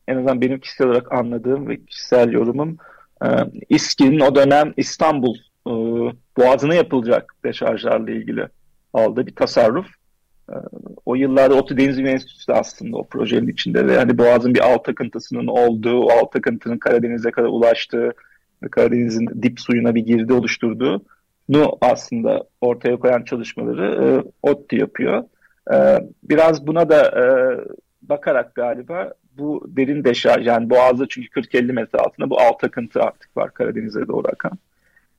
en 0.07 0.15
azından 0.15 0.41
benim 0.41 0.59
kişisel 0.59 0.88
olarak 0.88 1.12
anladığım 1.12 1.67
ve 1.67 1.85
kişisel 1.85 2.31
yorumum 2.31 2.77
e, 3.25 3.27
İSKİ'nin 3.69 4.19
o 4.19 4.35
dönem 4.35 4.73
İstanbul 4.77 5.35
e, 5.67 5.71
Boğazı'na 6.38 6.75
yapılacak 6.75 7.35
deşarjlarla 7.45 8.12
ilgili 8.12 8.47
aldığı 8.93 9.27
bir 9.27 9.35
tasarruf. 9.35 9.88
Ee, 10.50 10.53
o 11.05 11.15
yıllarda 11.15 11.55
ODTÜ 11.55 11.77
Deniz 11.77 11.97
Bilim 11.97 12.09
Enstitüsü 12.09 12.47
de 12.47 12.53
aslında 12.53 12.97
o 12.97 13.07
projenin 13.07 13.47
içinde 13.47 13.88
ve 13.88 13.97
hani 13.97 14.17
Boğaz'ın 14.17 14.53
bir 14.53 14.73
alt 14.73 14.89
akıntısının 14.89 15.47
olduğu, 15.47 16.00
o 16.00 16.09
alt 16.12 16.35
akıntının 16.35 16.77
Karadeniz'e 16.77 17.31
kadar 17.31 17.47
ulaştığı 17.47 18.12
Karadeniz'in 18.71 19.43
dip 19.43 19.59
suyuna 19.59 19.95
bir 19.95 20.05
girdi 20.05 20.33
oluşturduğu 20.33 21.05
nu 21.50 21.77
aslında 21.81 22.43
ortaya 22.62 23.00
koyan 23.00 23.23
çalışmaları 23.23 24.05
e, 24.05 24.07
ODTÜ 24.41 24.75
yapıyor. 24.75 25.23
E, 25.72 25.75
biraz 26.24 26.67
buna 26.67 26.89
da 26.89 27.05
e, 27.05 27.25
bakarak 28.01 28.55
galiba 28.55 29.13
bu 29.38 29.65
derin 29.67 30.03
deşarj 30.03 30.48
yani 30.48 30.70
Boğaz'da 30.70 31.08
çünkü 31.10 31.27
40-50 31.27 31.74
metre 31.74 32.00
altında 32.00 32.29
bu 32.29 32.39
alt 32.39 32.63
akıntı 32.63 33.01
artık 33.01 33.38
var 33.38 33.53
Karadeniz'e 33.53 34.08
doğru 34.08 34.27
akan. 34.27 34.51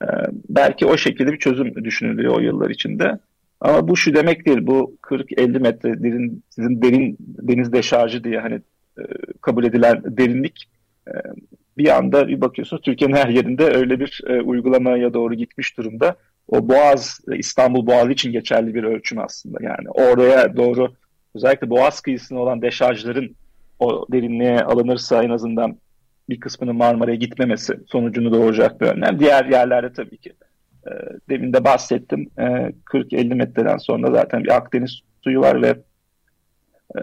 E, 0.03 0.07
belki 0.49 0.87
o 0.87 0.97
şekilde 0.97 1.33
bir 1.33 1.39
çözüm 1.39 1.85
düşünülüyor 1.85 2.37
o 2.37 2.41
yıllar 2.41 2.71
içinde. 2.71 3.19
Ama 3.61 3.89
bu 3.89 3.97
şu 3.97 4.15
demek 4.15 4.47
değil. 4.47 4.59
Bu 4.67 4.97
40-50 5.03 5.59
metre 5.59 6.03
derin, 6.03 6.43
sizin 6.51 6.83
derin 6.83 7.17
deniz 7.21 7.73
deşarjı 7.73 8.25
diye 8.25 8.41
hani 8.41 8.55
e, 8.99 9.03
kabul 9.41 9.65
edilen 9.65 10.03
derinlik 10.07 10.69
e, 11.09 11.13
bir 11.79 11.97
anda 11.97 12.29
bir 12.29 12.41
bakıyorsunuz 12.41 12.83
Türkiye'nin 12.83 13.17
her 13.17 13.29
yerinde 13.29 13.65
öyle 13.65 14.01
bir 14.01 14.21
e, 14.27 14.41
uygulamaya 14.41 15.15
doğru 15.15 15.35
gitmiş 15.35 15.77
durumda. 15.77 16.17
O 16.49 16.69
Boğaz, 16.69 17.21
İstanbul 17.37 17.87
Boğazı 17.87 18.13
için 18.13 18.33
geçerli 18.33 18.75
bir 18.75 18.85
ölçüm 18.85 19.19
aslında. 19.19 19.59
Yani 19.63 19.91
oraya 19.91 20.57
doğru 20.57 20.95
özellikle 21.35 21.71
Boğaz 21.71 22.01
kıyısına 22.01 22.39
olan 22.41 22.63
deşarjların 22.63 23.37
o 23.79 24.07
derinliğe 24.13 24.61
alınırsa 24.61 25.25
en 25.25 25.31
azından 25.31 25.79
bir 26.29 26.41
kısmının 26.41 26.77
Marmara'ya 26.77 27.17
gitmemesi 27.17 27.81
sonucunu 27.87 28.33
doğuracak 28.33 28.81
bir 28.81 28.87
önlem. 28.87 29.19
Diğer 29.19 29.45
yerlerde 29.45 29.93
tabii 29.93 30.17
ki 30.17 30.33
e, 30.87 30.91
demin 31.29 31.53
de 31.53 31.65
bahsettim. 31.65 32.31
E, 32.39 32.43
40-50 32.43 33.35
metreden 33.35 33.77
sonra 33.77 34.11
zaten 34.13 34.45
bir 34.45 34.57
Akdeniz 34.57 35.01
suyu 35.25 35.41
var 35.41 35.63
ve 35.63 35.75
e, 36.97 37.01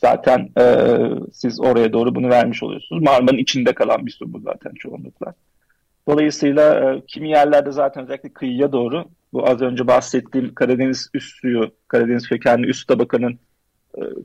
zaten 0.00 0.50
e, 0.58 0.96
siz 1.32 1.60
oraya 1.60 1.92
doğru 1.92 2.14
bunu 2.14 2.28
vermiş 2.28 2.62
oluyorsunuz. 2.62 3.02
Marmara'nın 3.02 3.38
içinde 3.38 3.74
kalan 3.74 4.06
bir 4.06 4.10
su 4.10 4.32
bu 4.32 4.40
zaten 4.40 4.72
çoğunlukla. 4.74 5.34
Dolayısıyla 6.08 6.94
e, 6.94 7.02
kimi 7.06 7.30
yerlerde 7.30 7.72
zaten 7.72 8.04
özellikle 8.04 8.32
kıyıya 8.32 8.72
doğru 8.72 9.04
bu 9.32 9.48
az 9.48 9.62
önce 9.62 9.86
bahsettiğim 9.86 10.54
Karadeniz 10.54 11.10
üst 11.14 11.40
suyu, 11.40 11.70
Karadeniz 11.88 12.28
kökenli 12.28 12.66
üst 12.66 12.88
tabakanın 12.88 13.38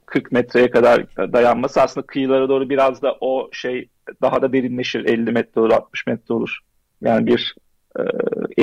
40 0.05 0.25
e, 0.25 0.35
metreye 0.35 0.69
kadar 0.71 1.15
dayanması 1.17 1.81
aslında 1.81 2.07
kıyılara 2.07 2.49
doğru 2.49 2.69
biraz 2.69 3.01
da 3.01 3.17
o 3.21 3.49
şey 3.51 3.89
daha 4.21 4.41
da 4.41 4.53
derinleşir. 4.53 5.05
50 5.05 5.31
metre 5.31 5.61
olur, 5.61 5.71
60 5.71 6.07
metre 6.07 6.33
olur. 6.33 6.57
Yani 7.01 7.27
bir 7.27 7.55
e, 7.99 8.01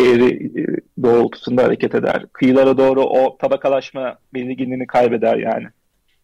eğri 0.00 0.47
e, 0.61 0.62
doğrultusunda 1.02 1.64
hareket 1.64 1.94
eder. 1.94 2.26
Kıyılara 2.33 2.78
doğru 2.78 3.02
o 3.02 3.38
tabakalaşma 3.38 4.18
belirginliğini 4.35 4.87
kaybeder 4.87 5.37
yani. 5.37 5.66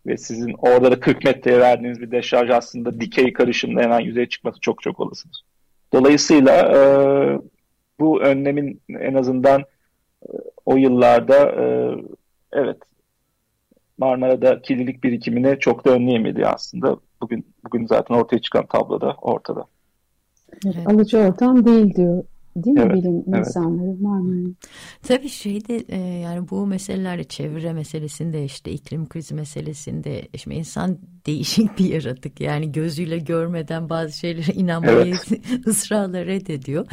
Ve 0.07 0.17
sizin 0.17 0.55
orada 0.59 0.91
da 0.93 1.01
40 1.01 1.25
metreye 1.25 1.61
verdiğiniz 1.61 2.01
bir 2.01 2.11
deşarj 2.11 2.51
aslında 2.51 3.01
dikey 3.01 3.33
karışımda 3.33 3.81
hemen 3.81 4.01
yüzeye 4.01 4.29
çıkması 4.29 4.61
çok 4.61 4.83
çok 4.83 5.01
olasıdır. 5.01 5.43
Dolayısıyla 5.93 6.53
e, 6.77 6.81
bu 8.01 8.23
önlemin 8.23 8.81
en 8.89 9.15
azından 9.15 9.61
e, 9.61 10.29
o 10.67 10.77
yıllarda 10.77 11.37
e, 11.37 11.95
evet 12.53 12.77
Marmara'da 13.99 14.63
kirlilik 14.63 15.05
birikimini 15.05 15.59
çok 15.59 15.85
da 15.85 15.91
önleyemedi 15.91 16.47
aslında. 16.47 16.97
Bugün 17.23 17.47
bugün 17.65 17.87
zaten 17.87 18.15
ortaya 18.15 18.39
çıkan 18.41 18.67
tabloda 18.67 19.15
ortada. 19.23 19.65
Evet, 20.67 20.87
alıcı 20.87 21.19
ortam 21.19 21.67
değil 21.67 21.95
diyor 21.95 22.25
Değil 22.57 22.77
mi 22.77 22.83
evet, 22.87 22.95
bilim 22.95 23.25
evet. 23.29 23.47
insanları 23.47 23.97
Marmara'nın? 24.01 24.57
Tabii 25.03 25.29
şeyde 25.29 25.77
e, 25.89 25.99
yani 25.99 26.51
bu 26.51 26.67
meselelerde 26.67 27.25
çevre 27.25 27.73
meselesinde 27.73 28.45
işte 28.45 28.71
iklim 28.71 29.09
krizi 29.09 29.35
meselesinde 29.35 30.29
şimdi 30.37 30.57
insan 30.57 30.99
değişik 31.27 31.79
bir 31.79 31.85
yaratık 31.85 32.41
yani 32.41 32.73
gözüyle 32.73 33.19
görmeden 33.19 33.89
bazı 33.89 34.19
şeylere 34.19 34.53
inanmayı 34.53 35.15
evet. 35.31 35.67
ısrarla 35.67 36.27
reddediyor. 36.27 36.87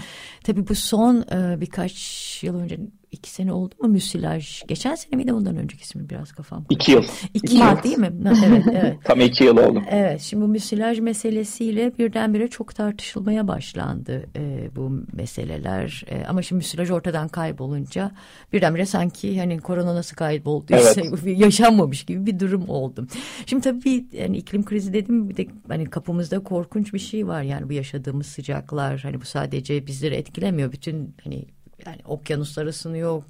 Tabii 0.44 0.68
bu 0.68 0.76
son 0.76 1.26
e, 1.32 1.62
birkaç 1.62 2.44
yıl 2.44 2.60
önce 2.60 2.80
iki 3.12 3.30
sene 3.30 3.54
oldu 3.54 3.76
mu 3.82 3.90
müsilaj? 3.90 4.64
Geçen 4.68 4.96
sene 4.96 5.16
miydi 5.16 5.34
ondan 5.34 5.58
önceki 5.58 5.84
ismi 5.84 6.10
biraz 6.10 6.32
kafam. 6.32 6.66
İki 6.70 6.92
yıl. 6.92 7.04
İki, 7.34 7.56
yıl, 7.56 7.66
yıl 7.66 7.84
değil 7.84 7.98
mi? 7.98 8.12
evet, 8.48 8.64
evet. 8.72 8.98
Tam 9.04 9.22
iki 9.22 9.44
yıl 9.44 9.58
oldu. 9.58 9.84
Evet, 9.90 10.22
şimdi 10.22 10.44
bu 10.44 10.48
müsilaj 10.48 11.00
meselesiyle 11.00 11.98
birdenbire 11.98 12.48
çok 12.48 12.76
tartışılmaya 12.76 13.48
başlandı 13.48 14.26
e, 14.36 14.70
bu 14.76 14.92
meseleler. 15.14 16.04
E, 16.10 16.26
ama 16.26 16.42
şimdi 16.42 16.58
müsilaj 16.58 16.92
ortadan 16.92 17.28
kaybolunca 17.28 18.12
birdenbire 18.54 18.86
sanki 18.86 19.40
hani 19.40 19.60
korona 19.60 19.96
nasıl 19.96 20.16
kaybolduysa 20.16 21.02
evet. 21.02 21.40
yaşanmamış 21.40 22.04
gibi 22.06 22.26
bir 22.26 22.40
durum 22.40 22.70
oldu. 22.70 23.08
Şimdi 23.46 23.64
tabii 23.64 24.06
yani 24.18 24.38
iklim 24.38 24.66
krizi 24.66 24.94
dedim 24.94 25.30
bir 25.30 25.38
de 25.38 25.48
hani 25.68 25.86
kapımızda 25.86 26.40
korkunç 26.44 26.94
bir 26.94 27.00
şey 27.00 27.28
var. 27.28 27.42
Yani 27.42 27.70
bu 27.70 27.74
yaşadığımız 27.74 28.28
sıcaklar 28.28 29.00
hani 29.00 29.22
bu 29.22 29.26
sadece 29.26 29.88
bizleri 29.88 30.16
etkilemiyor. 30.16 30.72
Bütün 30.72 31.16
hani 31.24 31.46
yani 31.86 31.98
okyanuslar 32.06 32.66
ısınıyor, 32.66 33.24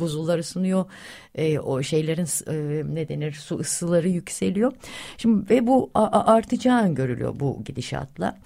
buzullar 0.00 0.38
ısınıyor, 0.38 0.84
e, 1.34 1.58
o 1.58 1.82
şeylerin 1.82 2.26
e, 2.50 2.94
ne 2.94 3.08
denir 3.08 3.32
su 3.32 3.58
ısıları 3.58 4.08
yükseliyor. 4.08 4.72
Şimdi 5.16 5.50
ve 5.50 5.66
bu 5.66 5.90
artacağı 5.94 6.94
görülüyor 6.94 7.40
bu 7.40 7.64
gidişatla. 7.64 8.38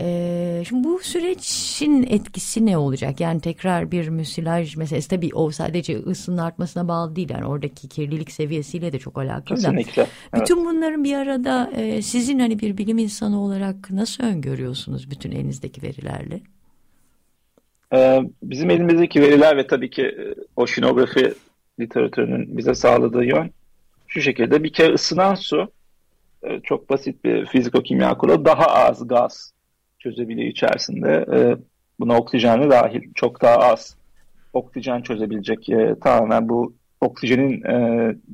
E, 0.00 0.62
şimdi 0.68 0.84
bu 0.84 1.00
sürecin 1.02 2.02
etkisi 2.02 2.66
ne 2.66 2.78
olacak? 2.78 3.20
Yani 3.20 3.40
tekrar 3.40 3.90
bir 3.90 4.08
müsilaj 4.08 4.76
meselesi 4.76 5.08
tabii 5.08 5.30
o 5.34 5.50
sadece 5.50 5.98
ısının 5.98 6.38
artmasına 6.38 6.88
bağlı 6.88 7.16
değil. 7.16 7.30
Yani 7.30 7.46
oradaki 7.46 7.88
kirlilik 7.88 8.30
seviyesiyle 8.32 8.92
de 8.92 8.98
çok 8.98 9.18
alakalı. 9.18 9.58
Kesinlikle. 9.58 10.02
Da. 10.02 10.06
Evet. 10.32 10.42
Bütün 10.42 10.64
bunların 10.64 11.04
bir 11.04 11.14
arada 11.14 11.70
e, 11.76 12.02
sizin 12.02 12.38
hani 12.38 12.58
bir 12.58 12.78
bilim 12.78 12.98
insanı 12.98 13.40
olarak 13.40 13.90
nasıl 13.90 14.24
öngörüyorsunuz 14.24 15.10
bütün 15.10 15.32
elinizdeki 15.32 15.82
verilerle? 15.82 16.40
Ee, 17.92 18.20
bizim 18.42 18.70
elimizdeki 18.70 19.22
veriler 19.22 19.56
ve 19.56 19.66
tabii 19.66 19.90
ki 19.90 20.02
e, 20.02 20.34
oşinografi 20.56 21.34
literatürünün 21.80 22.56
bize 22.56 22.74
sağladığı 22.74 23.24
yön 23.24 23.50
şu 24.06 24.20
şekilde 24.20 24.64
bir 24.64 24.72
kere 24.72 24.92
ısınan 24.92 25.34
su 25.34 25.72
e, 26.42 26.60
çok 26.60 26.90
basit 26.90 27.24
bir 27.24 27.46
fiziko-kimya 27.46 28.18
kuralı 28.18 28.44
daha 28.44 28.66
az 28.66 29.08
gaz 29.08 29.52
çözebiliyor 29.98 30.48
içerisinde. 30.48 31.26
E, 31.32 31.56
buna 32.00 32.16
oksijen 32.16 32.62
de 32.62 32.70
dahil 32.70 33.02
çok 33.14 33.42
daha 33.42 33.56
az 33.56 33.96
oksijen 34.52 35.02
çözebilecek 35.02 35.68
tamamen 36.02 36.48
bu 36.48 36.74
oksijenin 37.00 37.62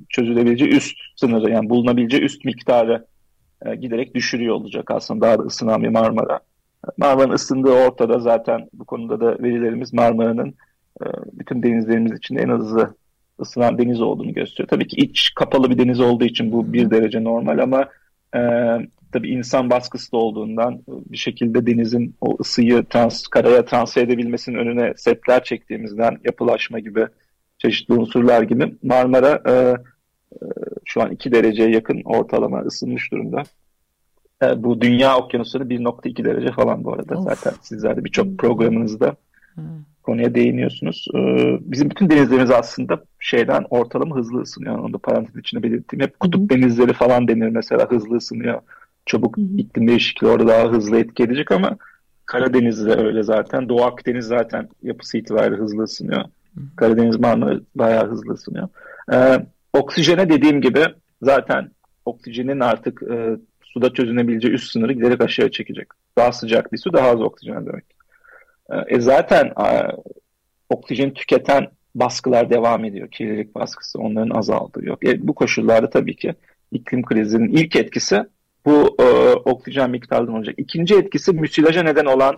çözülebileceği 0.09 0.71
üst 0.71 0.97
sınırı 1.17 1.51
yani 1.51 1.71
bulunabileceği 1.71 2.23
üst 2.23 2.45
miktarı 2.45 3.07
giderek 3.81 4.15
düşürüyor 4.15 4.55
olacak 4.55 4.91
aslında 4.91 5.27
daha 5.27 5.39
da 5.39 5.43
ısınan 5.43 5.83
bir 5.83 5.89
Marmara. 5.89 6.41
Marmara'nın 6.99 7.33
ısındığı 7.33 7.71
ortada 7.71 8.21
zaten 8.21 8.69
bu 8.73 8.85
konuda 8.85 9.21
da 9.21 9.43
verilerimiz 9.43 9.93
Marmara'nın 9.93 10.55
e, 11.03 11.07
bütün 11.33 11.63
denizlerimiz 11.63 12.13
için 12.13 12.37
en 12.37 12.49
hızlı 12.49 12.95
ısınan 13.41 13.79
deniz 13.79 14.01
olduğunu 14.01 14.33
gösteriyor. 14.33 14.69
Tabii 14.69 14.87
ki 14.87 14.97
iç 14.97 15.33
kapalı 15.35 15.71
bir 15.71 15.79
deniz 15.79 16.01
olduğu 16.01 16.25
için 16.25 16.53
bu 16.53 16.73
bir 16.73 16.91
derece 16.91 17.25
normal 17.25 17.59
ama 17.59 17.89
e, 18.37 18.41
tabii 19.13 19.29
insan 19.31 19.71
baskısı 19.71 20.13
da 20.13 20.17
olduğundan 20.17 20.83
bir 20.89 21.17
şekilde 21.17 21.67
denizin 21.67 22.15
o 22.21 22.37
ısıyı 22.41 22.85
trans, 22.85 23.27
karaya 23.27 23.65
transfer 23.65 24.03
edebilmesinin 24.03 24.59
önüne 24.59 24.93
setler 24.97 25.45
çektiğimizden 25.45 26.19
yapılaşma 26.25 26.79
gibi 26.79 27.07
çeşitli 27.59 27.95
unsurlar 27.95 28.43
gibi 28.43 28.75
Marmara 28.83 29.43
e, 29.47 29.53
e, 29.53 30.47
şu 30.85 31.03
an 31.03 31.11
2 31.11 31.33
dereceye 31.33 31.71
yakın 31.71 32.03
ortalama 32.05 32.61
ısınmış 32.61 33.13
durumda. 33.13 33.43
E, 34.43 34.63
bu 34.63 34.81
dünya 34.81 35.19
okyanusları 35.19 35.65
1.2 35.65 36.25
derece 36.25 36.53
falan 36.53 36.85
bu 36.85 36.93
arada. 36.93 37.19
Of. 37.19 37.25
Zaten 37.25 37.53
sizler 37.63 37.97
de 37.97 38.05
birçok 38.05 38.39
programınızda 38.39 39.17
hmm. 39.55 39.65
konuya 40.03 40.35
değiniyorsunuz. 40.35 41.07
E, 41.15 41.19
bizim 41.61 41.91
bütün 41.91 42.11
denizlerimiz 42.11 42.51
aslında 42.51 43.03
şeyden 43.19 43.65
ortalama 43.71 44.17
hızlı 44.17 44.41
ısınıyor. 44.41 44.79
Onu 44.79 44.93
da 44.93 44.99
parantez 44.99 45.37
içinde 45.37 45.63
belirttiğim. 45.63 46.03
Hep 46.03 46.21
kutup 46.21 46.41
hmm. 46.41 46.51
denizleri 46.51 46.93
falan 46.93 47.29
denir 47.29 47.49
mesela 47.49 47.91
hızlı 47.91 48.17
ısınıyor. 48.17 48.61
Çabuk 49.07 49.37
hmm. 49.37 49.59
iklim 49.59 49.89
değişikliği 49.89 50.27
orada 50.27 50.49
daha 50.49 50.73
hızlı 50.73 50.99
etki 50.99 51.23
edecek 51.23 51.53
ama 51.53 51.77
Karadeniz'de 52.27 52.95
öyle 52.95 53.23
zaten. 53.23 53.69
Doğu 53.69 53.83
Akdeniz 53.83 54.27
zaten 54.27 54.69
yapısı 54.83 55.19
itibariyle 55.19 55.57
hızlı 55.57 55.83
ısınıyor. 55.83 56.25
Hmm. 56.55 56.63
Karadeniz 56.77 57.21
Marmara 57.21 57.61
bayağı 57.75 58.11
hızlı 58.11 58.33
ısınıyor. 58.33 58.69
Ee, 59.13 59.47
oksijene 59.73 60.29
dediğim 60.29 60.61
gibi 60.61 60.85
zaten 61.23 61.71
oksijenin 62.05 62.61
artık 62.61 63.03
e, 63.03 63.37
suda 63.73 63.93
çözünebileceği 63.93 64.55
üst 64.55 64.73
sınırı 64.73 64.93
giderek 64.93 65.21
aşağı 65.21 65.51
çekecek. 65.51 65.89
Daha 66.19 66.33
sıcak 66.33 66.73
bir 66.73 66.79
su 66.79 66.93
daha 66.93 67.09
az 67.09 67.21
oksijen 67.21 67.67
demek. 67.67 67.85
E, 68.89 69.01
zaten 69.01 69.47
e, 69.47 69.87
oksijen 70.69 71.11
tüketen 71.11 71.69
baskılar 71.95 72.51
devam 72.51 72.85
ediyor. 72.85 73.11
Kirlilik 73.11 73.55
baskısı 73.55 73.99
onların 73.99 74.39
azaldığı 74.39 74.85
yok. 74.85 75.09
E, 75.09 75.29
bu 75.29 75.35
koşullarda 75.35 75.91
tabii 75.91 76.17
ki 76.17 76.35
iklim 76.73 77.03
krizinin 77.03 77.49
ilk 77.49 77.77
etkisi 77.77 78.25
bu 78.67 78.97
e, 78.99 79.05
oksijen 79.33 79.91
miktarından 79.91 80.35
olacak. 80.35 80.55
İkinci 80.59 80.95
etkisi 80.95 81.33
müsilaja 81.33 81.83
neden 81.83 82.05
olan 82.05 82.37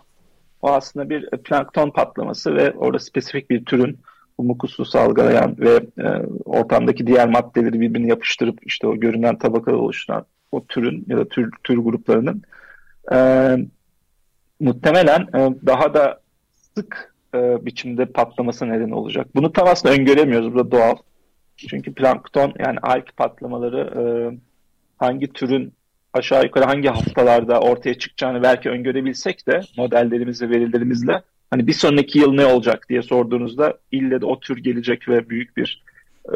o 0.62 0.70
aslında 0.70 1.10
bir 1.10 1.30
plankton 1.30 1.90
patlaması 1.90 2.54
ve 2.54 2.72
orada 2.72 2.98
spesifik 2.98 3.50
bir 3.50 3.64
türün 3.64 3.98
bu 4.38 4.42
mukusu 4.42 4.84
salgılayan 4.84 5.56
ve 5.58 5.80
e, 5.98 6.08
ortamdaki 6.44 7.06
diğer 7.06 7.28
maddeleri 7.28 7.80
birbirine 7.80 8.06
yapıştırıp 8.06 8.58
işte 8.66 8.86
o 8.86 8.96
görünen 8.96 9.38
tabaka 9.38 9.76
oluşturan 9.76 10.26
o 10.52 10.66
türün 10.66 11.04
ya 11.08 11.16
da 11.16 11.28
tür, 11.28 11.50
tür 11.64 11.78
gruplarının 11.78 12.42
e, 13.12 13.18
muhtemelen 14.60 15.20
e, 15.20 15.66
daha 15.66 15.94
da 15.94 16.20
sık 16.74 17.14
e, 17.34 17.66
biçimde 17.66 18.06
patlaması 18.06 18.68
neden 18.68 18.90
olacak. 18.90 19.26
Bunu 19.34 19.52
tam 19.52 19.68
aslında 19.68 19.94
öngöremiyoruz. 19.94 20.54
Bu 20.54 20.58
da 20.58 20.70
doğal. 20.70 20.96
Çünkü 21.56 21.94
plankton 21.94 22.54
yani 22.58 22.78
alg 22.82 23.04
patlamaları 23.16 23.80
e, 24.00 24.02
hangi 24.98 25.32
türün 25.32 25.72
aşağı 26.12 26.44
yukarı 26.44 26.64
hangi 26.64 26.88
haftalarda 26.88 27.60
ortaya 27.60 27.94
çıkacağını 27.98 28.42
belki 28.42 28.70
öngörebilsek 28.70 29.46
de 29.46 29.60
modellerimizle, 29.76 30.50
verilerimizle 30.50 31.22
hani 31.50 31.66
bir 31.66 31.72
sonraki 31.72 32.18
yıl 32.18 32.32
ne 32.32 32.46
olacak 32.46 32.86
diye 32.88 33.02
sorduğunuzda 33.02 33.78
ille 33.92 34.20
de 34.20 34.26
o 34.26 34.40
tür 34.40 34.56
gelecek 34.56 35.08
ve 35.08 35.30
büyük 35.30 35.56
bir 35.56 35.82
e, 36.28 36.34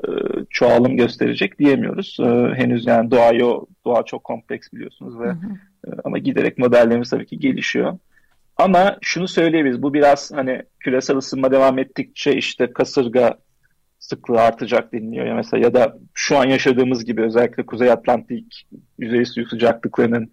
çoğalım 0.51 0.97
gösterecek 0.97 1.59
diyemiyoruz. 1.59 2.17
E, 2.21 2.25
henüz 2.55 2.87
yani 2.87 3.11
doğayı 3.11 3.61
doğa 3.87 4.03
çok 4.03 4.25
kompleks 4.25 4.72
biliyorsunuz 4.72 5.20
ve 5.20 5.27
hı 5.27 5.31
hı. 5.31 5.53
E, 5.87 5.90
ama 6.05 6.18
giderek 6.18 6.59
modellerimiz 6.59 7.11
tabii 7.11 7.27
ki 7.27 7.38
gelişiyor. 7.38 7.99
Ama 8.57 8.96
şunu 9.01 9.29
söyleyebiliriz. 9.29 9.83
Bu 9.83 9.94
biraz 9.94 10.33
hani 10.35 10.62
küresel 10.81 11.16
ısınma 11.16 11.51
devam 11.51 11.79
ettikçe 11.79 12.33
işte 12.33 12.72
kasırga 12.72 13.38
sıklığı 13.99 14.40
artacak 14.40 14.92
deniliyor 14.92 15.27
ya 15.27 15.35
mesela 15.35 15.64
ya 15.64 15.75
da 15.75 15.99
şu 16.14 16.38
an 16.38 16.44
yaşadığımız 16.44 17.05
gibi 17.05 17.22
özellikle 17.22 17.66
Kuzey 17.66 17.90
Atlantik 17.90 18.66
yüzey 18.99 19.25
suyu 19.25 19.46
sıcaklıklarının 19.46 20.31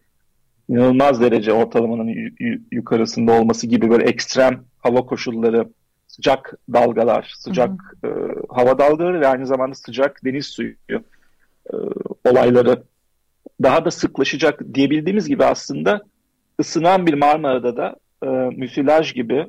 inanılmaz 0.69 1.21
derece 1.21 1.53
ortalamanın 1.53 2.35
yukarısında 2.71 3.31
olması 3.31 3.67
gibi 3.67 3.89
böyle 3.89 4.03
ekstrem 4.03 4.63
hava 4.79 5.05
koşulları 5.05 5.69
sıcak 6.07 6.53
dalgalar, 6.73 7.33
sıcak 7.37 7.71
e, 8.05 8.07
hava 8.49 8.77
dalgaları 8.77 9.21
ve 9.21 9.27
aynı 9.27 9.47
zamanda 9.47 9.75
sıcak 9.75 10.25
deniz 10.25 10.45
suyu 10.45 10.75
e, 10.89 11.75
olayları 12.25 12.83
daha 13.63 13.85
da 13.85 13.91
sıklaşacak 13.91 14.61
diyebildiğimiz 14.73 15.27
gibi 15.27 15.45
aslında 15.45 16.01
ısınan 16.59 17.07
bir 17.07 17.13
Marmara'da 17.13 17.77
da 17.77 17.95
e, 18.23 18.27
müsilaj 18.57 19.13
gibi 19.13 19.47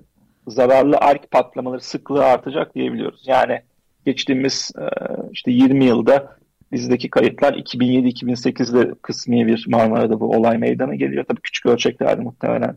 zararlı 0.48 0.96
ark 0.96 1.30
patlamaları 1.30 1.80
sıklığı 1.80 2.24
artacak 2.24 2.74
diyebiliyoruz. 2.74 3.22
Yani 3.26 3.61
geçtiğimiz 4.07 4.70
e, 4.78 4.85
işte 5.33 5.50
20 5.50 5.85
yılda 5.85 6.37
bizdeki 6.72 7.11
kayıtlar 7.11 7.52
2007-2008'de 7.52 8.94
kısmi 9.02 9.46
bir 9.46 9.64
Marmara'da 9.68 10.20
bu 10.20 10.30
olay 10.37 10.59
meydana 10.59 10.94
geliyor. 10.94 11.24
Tabii 11.28 11.40
küçük 11.40 11.66
ölçeklerde 11.66 12.22
muhtemelen 12.22 12.76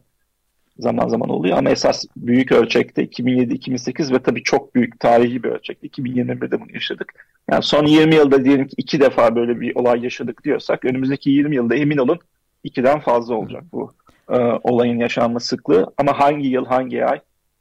zaman 0.80 1.08
zaman 1.08 1.30
oluyor 1.30 1.58
ama 1.58 1.70
esas 1.70 2.06
büyük 2.18 2.52
ölçekte 2.52 3.04
2007-2008 3.04 4.14
ve 4.14 4.20
tabii 4.20 4.44
çok 4.44 4.76
büyük 4.76 5.00
tarihi 5.00 5.44
bir 5.44 5.50
ölçekte 5.50 5.88
2021'de 5.88 6.62
bunu 6.62 6.74
yaşadık. 6.74 7.14
Yani 7.52 7.64
son 7.64 7.86
20 7.86 8.16
yılda 8.16 8.46
diyelim 8.46 8.68
ki 8.68 8.74
iki 8.78 9.02
defa 9.02 9.36
böyle 9.36 9.60
bir 9.60 9.76
olay 9.76 10.04
yaşadık 10.04 10.44
diyorsak 10.44 10.86
önümüzdeki 10.86 11.30
20 11.30 11.56
yılda 11.56 11.76
emin 11.76 11.98
olun 11.98 12.20
ikiden 12.64 13.00
fazla 13.00 13.36
olacak 13.36 13.64
bu 13.72 13.94
e, 14.30 14.38
olayın 14.64 15.00
yaşanma 15.00 15.40
sıklığı. 15.40 15.94
Ama 15.98 16.20
hangi 16.20 16.48
yıl 16.48 16.66
hangi 16.66 17.06
ay 17.06 17.20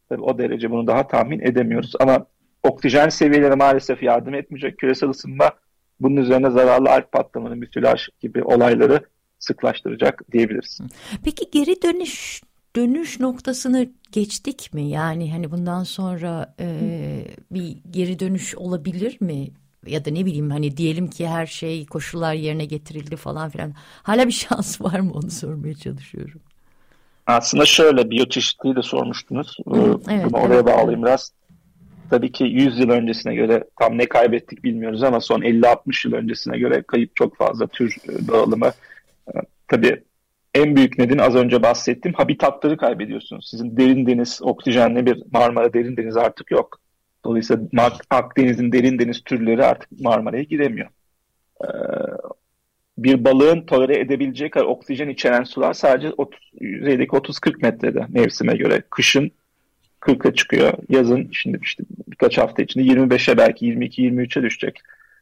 tabii 0.09 0.23
o 0.23 0.39
derece 0.39 0.71
bunu 0.71 0.87
daha 0.87 1.09
tahmin 1.09 1.41
edemiyoruz. 1.41 1.93
Ama 2.01 2.27
oksijen 2.63 3.09
seviyeleri 3.09 3.57
maalesef 3.57 4.03
yardım 4.03 4.35
etmeyecek. 4.35 4.79
Küresel 4.79 5.09
ısınma 5.09 5.51
bunun 6.01 6.17
üzerine 6.17 6.51
zararlı 6.51 6.91
alp 6.91 7.13
patlamanın, 7.13 7.59
müsilaj 7.59 8.09
gibi 8.21 8.43
olayları 8.43 9.01
sıklaştıracak 9.39 10.23
diyebiliriz. 10.33 10.81
Peki 11.25 11.51
geri 11.51 11.83
dönüş 11.83 12.43
dönüş 12.77 13.21
noktasını 13.21 13.89
geçtik 14.13 14.75
mi? 14.75 14.89
Yani 14.89 15.33
hani 15.33 15.51
bundan 15.51 15.85
sonra 15.85 16.55
e, 16.61 16.79
bir 17.51 17.77
geri 17.91 18.19
dönüş 18.19 18.55
olabilir 18.55 19.17
mi? 19.21 19.49
Ya 19.87 20.05
da 20.05 20.11
ne 20.11 20.25
bileyim 20.27 20.51
hani 20.51 20.77
diyelim 20.77 21.11
ki 21.11 21.29
her 21.29 21.47
şey 21.47 21.87
koşullar 21.87 22.35
yerine 22.35 22.65
getirildi 22.65 23.17
falan 23.17 23.51
filan. 23.51 23.75
Hala 24.03 24.27
bir 24.27 24.33
şans 24.49 24.81
var 24.81 25.01
mı 25.01 25.13
onu 25.13 25.31
sormaya 25.31 25.75
çalışıyorum. 25.75 26.41
Aslında 27.27 27.67
şöyle 27.67 28.11
biyoçeşitliği 28.11 28.77
de 28.77 28.83
sormuştunuz. 28.83 29.57
Hı, 29.69 29.99
evet, 30.11 30.25
Bunu 30.25 30.41
oraya 30.41 30.55
evet. 30.55 30.67
bağlayayım 30.67 31.03
biraz. 31.03 31.33
Tabii 32.11 32.33
ki 32.33 32.45
100 32.45 32.79
yıl 32.79 32.91
öncesine 32.91 33.35
göre 33.35 33.65
tam 33.81 33.99
ne 33.99 34.07
kaybettik 34.07 34.65
bilmiyoruz 34.65 35.03
ama 35.03 35.21
son 35.21 35.41
50-60 35.41 36.09
yıl 36.09 36.15
öncesine 36.15 36.59
göre 36.59 36.83
kayıp 36.83 37.17
çok 37.17 37.37
fazla 37.37 37.67
tür 37.67 37.97
dağılımı. 38.29 38.71
Tabii 39.69 40.03
en 40.57 40.77
büyük 40.77 40.99
nedeni 40.99 41.23
az 41.23 41.35
önce 41.35 41.63
bahsettiğim 41.63 42.15
habitatları 42.15 42.77
kaybediyorsunuz. 42.77 43.49
Sizin 43.51 43.77
derin 43.77 44.07
deniz, 44.07 44.39
oksijenli 44.43 45.07
bir 45.07 45.23
Marmara 45.33 45.73
derin 45.73 45.97
deniz 45.97 46.17
artık 46.17 46.51
yok. 46.51 46.81
Dolayısıyla 47.25 47.93
Akdeniz'in 48.11 48.73
derin 48.73 48.99
deniz 48.99 49.25
türleri 49.25 49.65
artık 49.65 50.01
Marmara'ya 50.01 50.43
giremiyor. 50.43 50.89
Ee, 51.65 51.67
bir 52.99 53.25
balığın 53.25 53.61
tolere 53.61 53.99
edebileceği 53.99 54.51
kadar 54.51 54.65
oksijen 54.65 55.09
içeren 55.09 55.45
sular 55.45 55.75
sadece 55.75 56.13
30, 56.17 56.41
yüzeydeki 56.61 57.11
30-40 57.11 57.63
metrede 57.63 58.07
mevsime 58.09 58.57
göre. 58.57 58.83
Kışın 58.91 59.31
40'a 60.01 60.35
çıkıyor. 60.35 60.73
Yazın 60.89 61.29
şimdi 61.33 61.59
işte 61.63 61.85
birkaç 62.09 62.39
hafta 62.39 62.63
içinde 62.63 62.85
25'e 62.85 63.37
belki 63.37 63.67
22-23'e 63.67 64.43
düşecek. 64.43 64.79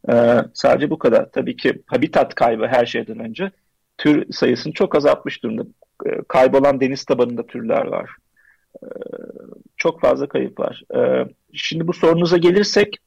Ee, 0.09 0.37
sadece 0.55 0.91
bu 0.91 0.99
kadar. 0.99 1.31
Tabii 1.33 1.57
ki 1.57 1.83
habitat 1.87 2.35
kaybı 2.35 2.67
her 2.67 2.87
şeyden 2.87 3.19
önce 3.19 3.51
tür 3.99 4.33
sayısını 4.33 4.73
çok 4.73 4.97
azaltmış 4.97 5.43
durumda. 5.43 5.63
Ee, 6.07 6.23
kaybolan 6.29 6.81
deniz 6.81 7.05
tabanında 7.05 7.47
türler 7.47 7.87
var. 7.87 8.11
Ee, 8.83 8.87
çok 9.77 10.01
fazla 10.01 10.29
kayıp 10.29 10.61
var. 10.61 10.83
Ee, 10.97 11.29
şimdi 11.53 11.87
bu 11.87 11.93
sorunuza 11.93 12.37
gelirsek 12.37 12.99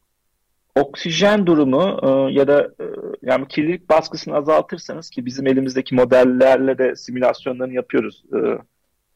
oksijen 0.75 1.45
durumu 1.45 1.99
e, 2.03 2.33
ya 2.33 2.47
da 2.47 2.61
e, 2.61 2.85
yani 3.21 3.47
kirlilik 3.47 3.89
baskısını 3.89 4.35
azaltırsanız 4.35 5.09
ki 5.09 5.25
bizim 5.25 5.47
elimizdeki 5.47 5.95
modellerle 5.95 6.77
de 6.77 6.95
simülasyonlarını 6.95 7.73
yapıyoruz. 7.73 8.23
E, 8.33 8.37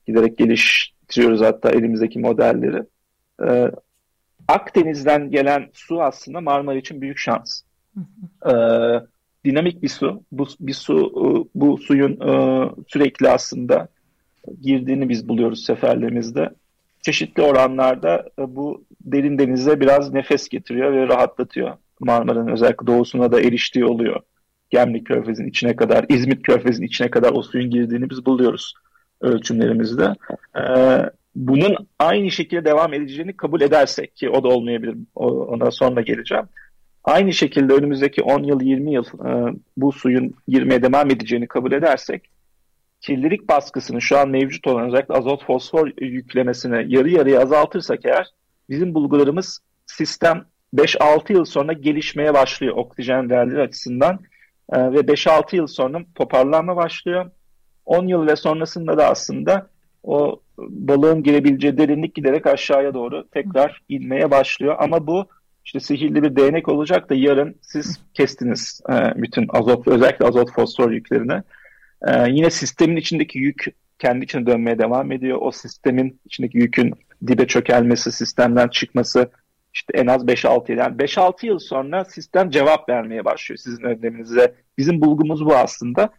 giderek 0.07 0.37
geliştiriyoruz 0.37 1.41
hatta 1.41 1.69
elimizdeki 1.69 2.19
modelleri. 2.19 2.83
Akdeniz'den 4.47 5.31
gelen 5.31 5.69
su 5.73 6.03
aslında 6.03 6.41
Marmara 6.41 6.77
için 6.77 7.01
büyük 7.01 7.17
şans. 7.17 7.61
Hı 7.93 7.99
hı 8.45 9.07
dinamik 9.45 9.83
bir 9.83 9.89
su. 9.89 10.23
Bu 10.31 10.47
bir 10.59 10.73
su 10.73 10.97
e, 10.97 11.49
bu 11.55 11.77
suyun 11.77 12.11
e, 12.11 12.69
sürekli 12.87 13.29
aslında 13.29 13.87
girdiğini 14.61 15.09
biz 15.09 15.29
buluyoruz 15.29 15.63
seferlerimizde. 15.63 16.49
Çeşitli 17.01 17.43
oranlarda 17.43 18.29
e, 18.39 18.55
bu 18.55 18.83
derin 19.01 19.37
denize 19.37 19.79
biraz 19.79 20.13
nefes 20.13 20.49
getiriyor 20.49 20.93
ve 20.93 21.07
rahatlatıyor. 21.07 21.71
Marmara'nın 21.99 22.51
özellikle 22.51 22.87
doğusuna 22.87 23.31
da 23.31 23.41
eriştiği 23.41 23.85
oluyor. 23.85 24.21
Gemlik 24.69 25.07
Körfezi'nin 25.07 25.49
içine 25.49 25.75
kadar, 25.75 26.05
İzmit 26.09 26.43
Körfezi'nin 26.43 26.87
içine 26.87 27.09
kadar 27.09 27.31
o 27.31 27.41
suyun 27.41 27.69
girdiğini 27.69 28.09
biz 28.09 28.25
buluyoruz 28.25 28.73
ölçümlerimizde. 29.21 30.15
bunun 31.35 31.75
aynı 31.99 32.31
şekilde 32.31 32.65
devam 32.65 32.93
edeceğini 32.93 33.37
kabul 33.37 33.61
edersek 33.61 34.15
ki 34.15 34.29
o 34.29 34.43
da 34.43 34.47
olmayabilir, 34.47 34.95
ona 35.15 35.71
sonra 35.71 36.01
geleceğim. 36.01 36.45
Aynı 37.03 37.33
şekilde 37.33 37.73
önümüzdeki 37.73 38.23
10 38.23 38.43
yıl 38.43 38.61
20 38.61 38.93
yıl 38.93 39.05
e, 39.05 39.57
bu 39.77 39.91
suyun 39.91 40.33
girmeye 40.47 40.83
devam 40.83 41.11
edeceğini 41.11 41.47
kabul 41.47 41.71
edersek 41.71 42.29
kirlilik 43.01 43.49
baskısını 43.49 44.01
şu 44.01 44.17
an 44.17 44.29
mevcut 44.29 44.67
olan 44.67 44.87
özellikle 44.87 45.13
azot 45.13 45.45
fosfor 45.45 45.87
yüklemesine 46.01 46.85
yarı 46.87 47.09
yarıya 47.09 47.41
azaltırsak 47.41 48.05
eğer 48.05 48.27
bizim 48.69 48.93
bulgularımız 48.93 49.59
sistem 49.85 50.45
5-6 50.75 51.33
yıl 51.33 51.45
sonra 51.45 51.73
gelişmeye 51.73 52.33
başlıyor 52.33 52.77
oksijen 52.77 53.29
değerleri 53.29 53.61
açısından 53.61 54.19
e, 54.73 54.77
ve 54.91 54.99
5-6 54.99 55.55
yıl 55.55 55.67
sonra 55.67 55.99
toparlanma 56.15 56.75
başlıyor. 56.75 57.31
10 57.85 58.07
yıl 58.07 58.27
ve 58.27 58.35
sonrasında 58.35 58.97
da 58.97 59.09
aslında 59.09 59.69
o 60.03 60.41
balığın 60.57 61.23
girebileceği 61.23 61.77
derinlik 61.77 62.15
giderek 62.15 62.47
aşağıya 62.47 62.93
doğru 62.93 63.27
tekrar 63.27 63.81
inmeye 63.89 64.31
başlıyor. 64.31 64.75
Ama 64.79 65.07
bu 65.07 65.25
işte 65.65 65.79
sihirli 65.79 66.23
bir 66.23 66.35
değnek 66.35 66.69
olacak 66.69 67.09
da 67.09 67.15
yarın 67.15 67.55
siz 67.61 67.99
kestiniz 68.13 68.81
e, 68.89 68.93
bütün 69.15 69.47
azot 69.49 69.87
özellikle 69.87 70.25
azot 70.25 70.51
fosfor 70.51 70.91
yüklerini. 70.91 71.43
E, 72.07 72.29
yine 72.29 72.49
sistemin 72.49 72.95
içindeki 72.95 73.39
yük 73.39 73.65
kendi 73.99 74.25
içine 74.25 74.45
dönmeye 74.45 74.79
devam 74.79 75.11
ediyor. 75.11 75.37
O 75.41 75.51
sistemin 75.51 76.19
içindeki 76.25 76.57
yükün 76.57 76.93
dibe 77.27 77.47
çökelmesi, 77.47 78.11
sistemden 78.11 78.67
çıkması 78.67 79.31
işte 79.73 79.97
en 79.97 80.07
az 80.07 80.25
5-6 80.25 80.71
yıl. 80.71 80.79
Yani 80.79 80.95
5-6 80.95 81.45
yıl 81.45 81.59
sonra 81.59 82.05
sistem 82.05 82.49
cevap 82.49 82.89
vermeye 82.89 83.25
başlıyor 83.25 83.57
sizin 83.57 83.83
önleminize. 83.83 84.55
Bizim 84.77 85.01
bulgumuz 85.01 85.45
bu 85.45 85.55
aslında. 85.55 86.09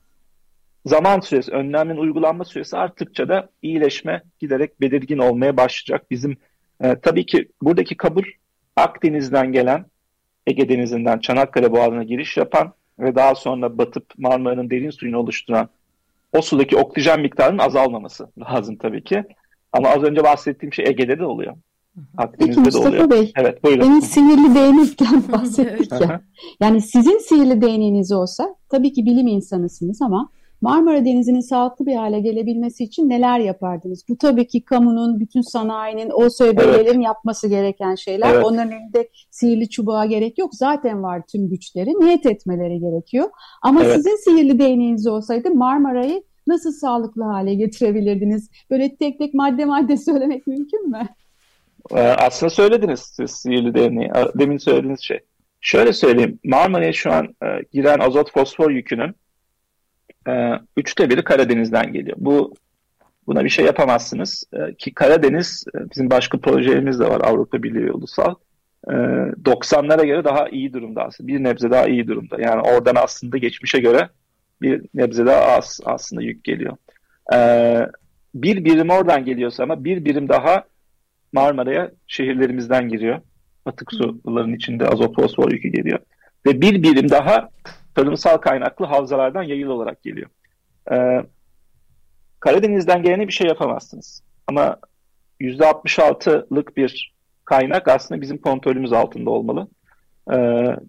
Zaman 0.87 1.21
süresi, 1.21 1.53
önlemin 1.53 1.97
uygulanma 1.97 2.45
süresi 2.45 2.77
arttıkça 2.77 3.29
da 3.29 3.49
iyileşme 3.63 4.23
giderek 4.39 4.81
belirgin 4.81 5.19
olmaya 5.19 5.57
başlayacak. 5.57 6.11
Bizim 6.11 6.37
e, 6.81 7.01
tabii 7.01 7.27
ki 7.27 7.49
buradaki 7.63 7.97
kabul 7.97 8.25
Akdeniz'den 8.77 9.53
gelen 9.53 9.85
Ege 10.47 10.69
Denizi'nden 10.69 11.19
Çanakkale 11.19 11.73
Boğazı'na 11.73 12.03
giriş 12.03 12.37
yapan 12.37 12.73
ve 12.99 13.15
daha 13.15 13.35
sonra 13.35 13.79
batıp 13.79 14.05
Marmara'nın 14.19 14.71
derin 14.71 14.91
suyunu 14.91 15.19
oluşturan 15.19 15.69
o 16.33 16.43
sudaki 16.43 16.77
oksijen 16.77 17.21
miktarının 17.21 17.59
azalmaması 17.59 18.29
lazım 18.39 18.77
tabii 18.77 19.05
ki. 19.05 19.25
Ama 19.73 19.89
az 19.89 20.03
önce 20.03 20.25
bahsettiğim 20.25 20.73
şey 20.73 20.85
Ege'de 20.89 21.19
de 21.19 21.25
oluyor. 21.25 21.57
Akdeniz'de 22.19 22.61
Peki 22.61 22.61
Mustafa 22.61 22.85
de 22.85 22.89
oluyor. 22.89 23.11
Bey, 23.11 23.33
evet, 23.37 23.65
buyurun. 23.65 23.89
benim 23.89 24.03
sihirli 24.03 24.55
değnekten 24.55 25.23
bahsettik 25.33 25.93
ya. 25.93 26.21
Yani 26.61 26.81
sizin 26.81 27.19
sihirli 27.19 27.63
değneğiniz 27.63 28.13
olsa, 28.13 28.55
tabii 28.69 28.93
ki 28.93 29.07
bilim 29.07 29.27
insanısınız 29.27 30.03
ama 30.03 30.31
Marmara 30.63 31.05
Denizi'nin 31.05 31.41
sağlıklı 31.41 31.87
bir 31.87 31.95
hale 31.95 32.21
gelebilmesi 32.21 32.85
için 32.85 33.09
neler 33.09 33.39
yapardınız? 33.39 34.05
Bu 34.09 34.19
tabii 34.19 34.47
ki 34.47 34.65
kamunun, 34.65 35.21
bütün 35.21 35.41
sanayinin, 35.41 36.11
o 36.15 36.31
söylediğlerin 36.31 36.95
evet. 36.95 37.05
yapması 37.05 37.49
gereken 37.49 37.95
şeyler. 37.95 38.35
Evet. 38.35 38.45
Onların 38.45 38.73
elinde 38.73 39.09
sihirli 39.31 39.69
çubuğa 39.69 40.07
gerek 40.07 40.39
yok. 40.39 40.55
Zaten 40.55 41.03
var 41.03 41.23
tüm 41.33 41.49
güçleri. 41.49 41.91
Niyet 41.91 42.27
etmeleri 42.27 42.81
gerekiyor. 42.81 43.31
Ama 43.63 43.85
evet. 43.85 43.95
sizin 43.95 44.17
sihirli 44.17 44.59
değneğiniz 44.59 45.07
olsaydı 45.07 45.51
Marmara'yı 45.51 46.23
nasıl 46.47 46.73
sağlıklı 46.73 47.23
hale 47.23 47.55
getirebilirdiniz? 47.55 48.51
Böyle 48.71 48.97
tek 48.97 49.19
tek 49.19 49.35
madde 49.35 49.65
madde 49.65 49.97
söylemek 50.07 50.47
mümkün 50.47 50.91
mü? 50.91 51.09
Ee, 51.91 52.01
aslında 52.01 52.51
söylediniz 52.51 53.01
siz 53.01 53.31
sihirli 53.31 53.75
değneği. 53.75 54.11
Demin 54.39 54.59
söylediğiniz 54.59 55.01
şey. 55.01 55.19
Şöyle 55.61 55.93
söyleyeyim. 55.93 56.39
Marmara'ya 56.45 56.93
şu 56.93 57.13
an 57.13 57.25
e, 57.25 57.47
giren 57.73 57.99
azot 57.99 58.33
fosfor 58.33 58.71
yükünün 58.71 59.15
e, 60.29 60.53
üçte 60.77 61.11
biri 61.11 61.25
Karadeniz'den 61.25 61.93
geliyor. 61.93 62.17
Bu 62.21 62.55
Buna 63.27 63.45
bir 63.45 63.49
şey 63.49 63.65
yapamazsınız. 63.65 64.45
E, 64.53 64.75
ki 64.75 64.95
Karadeniz 64.95 65.65
e, 65.75 65.91
bizim 65.91 66.11
başka 66.11 66.39
projelerimiz 66.39 67.01
de 67.01 67.09
var 67.09 67.21
Avrupa 67.25 67.63
Birliği 67.63 67.93
ulusal. 67.93 68.35
E, 68.89 68.93
90'lara 68.93 70.07
göre 70.07 70.25
daha 70.25 70.49
iyi 70.49 70.73
durumda 70.73 71.05
aslında. 71.05 71.29
Bir 71.29 71.45
nebze 71.45 71.71
daha 71.71 71.87
iyi 71.87 72.09
durumda. 72.09 72.37
Yani 72.41 72.61
oradan 72.63 72.95
aslında 72.97 73.39
geçmişe 73.39 73.81
göre 73.81 74.09
bir 74.63 74.83
nebze 74.95 75.27
daha 75.27 75.41
az 75.41 75.81
aslında 75.85 76.23
yük 76.23 76.45
geliyor. 76.45 76.77
E, 77.35 77.39
bir 78.35 78.65
birim 78.65 78.91
oradan 78.91 79.25
geliyorsa 79.25 79.63
ama 79.63 79.85
bir 79.85 80.05
birim 80.05 80.29
daha 80.29 80.65
Marmara'ya 81.33 81.91
şehirlerimizden 82.07 82.89
giriyor. 82.89 83.21
Atık 83.67 83.93
suların 83.93 84.55
içinde 84.55 84.89
azot 84.89 85.17
fosfor 85.17 85.53
yükü 85.53 85.69
geliyor. 85.69 85.99
Ve 86.47 86.61
bir 86.61 86.83
birim 86.83 87.11
daha 87.11 87.49
tarımsal 87.95 88.37
kaynaklı 88.37 88.87
havzalardan 88.87 89.43
yayıl 89.43 89.69
olarak 89.69 90.03
geliyor. 90.03 90.31
Ee, 90.93 91.23
Karadeniz'den 92.41 93.03
gelene 93.03 93.29
bir 93.29 93.33
şey 93.33 93.47
yapamazsınız. 93.47 94.23
Ama 94.47 94.77
%66'lık 95.41 96.77
bir 96.77 97.15
kaynak 97.45 97.89
aslında 97.89 98.21
bizim 98.21 98.39
kontrolümüz 98.39 98.93
altında 98.93 99.31
olmalı. 99.31 99.69
Ee, 100.33 100.37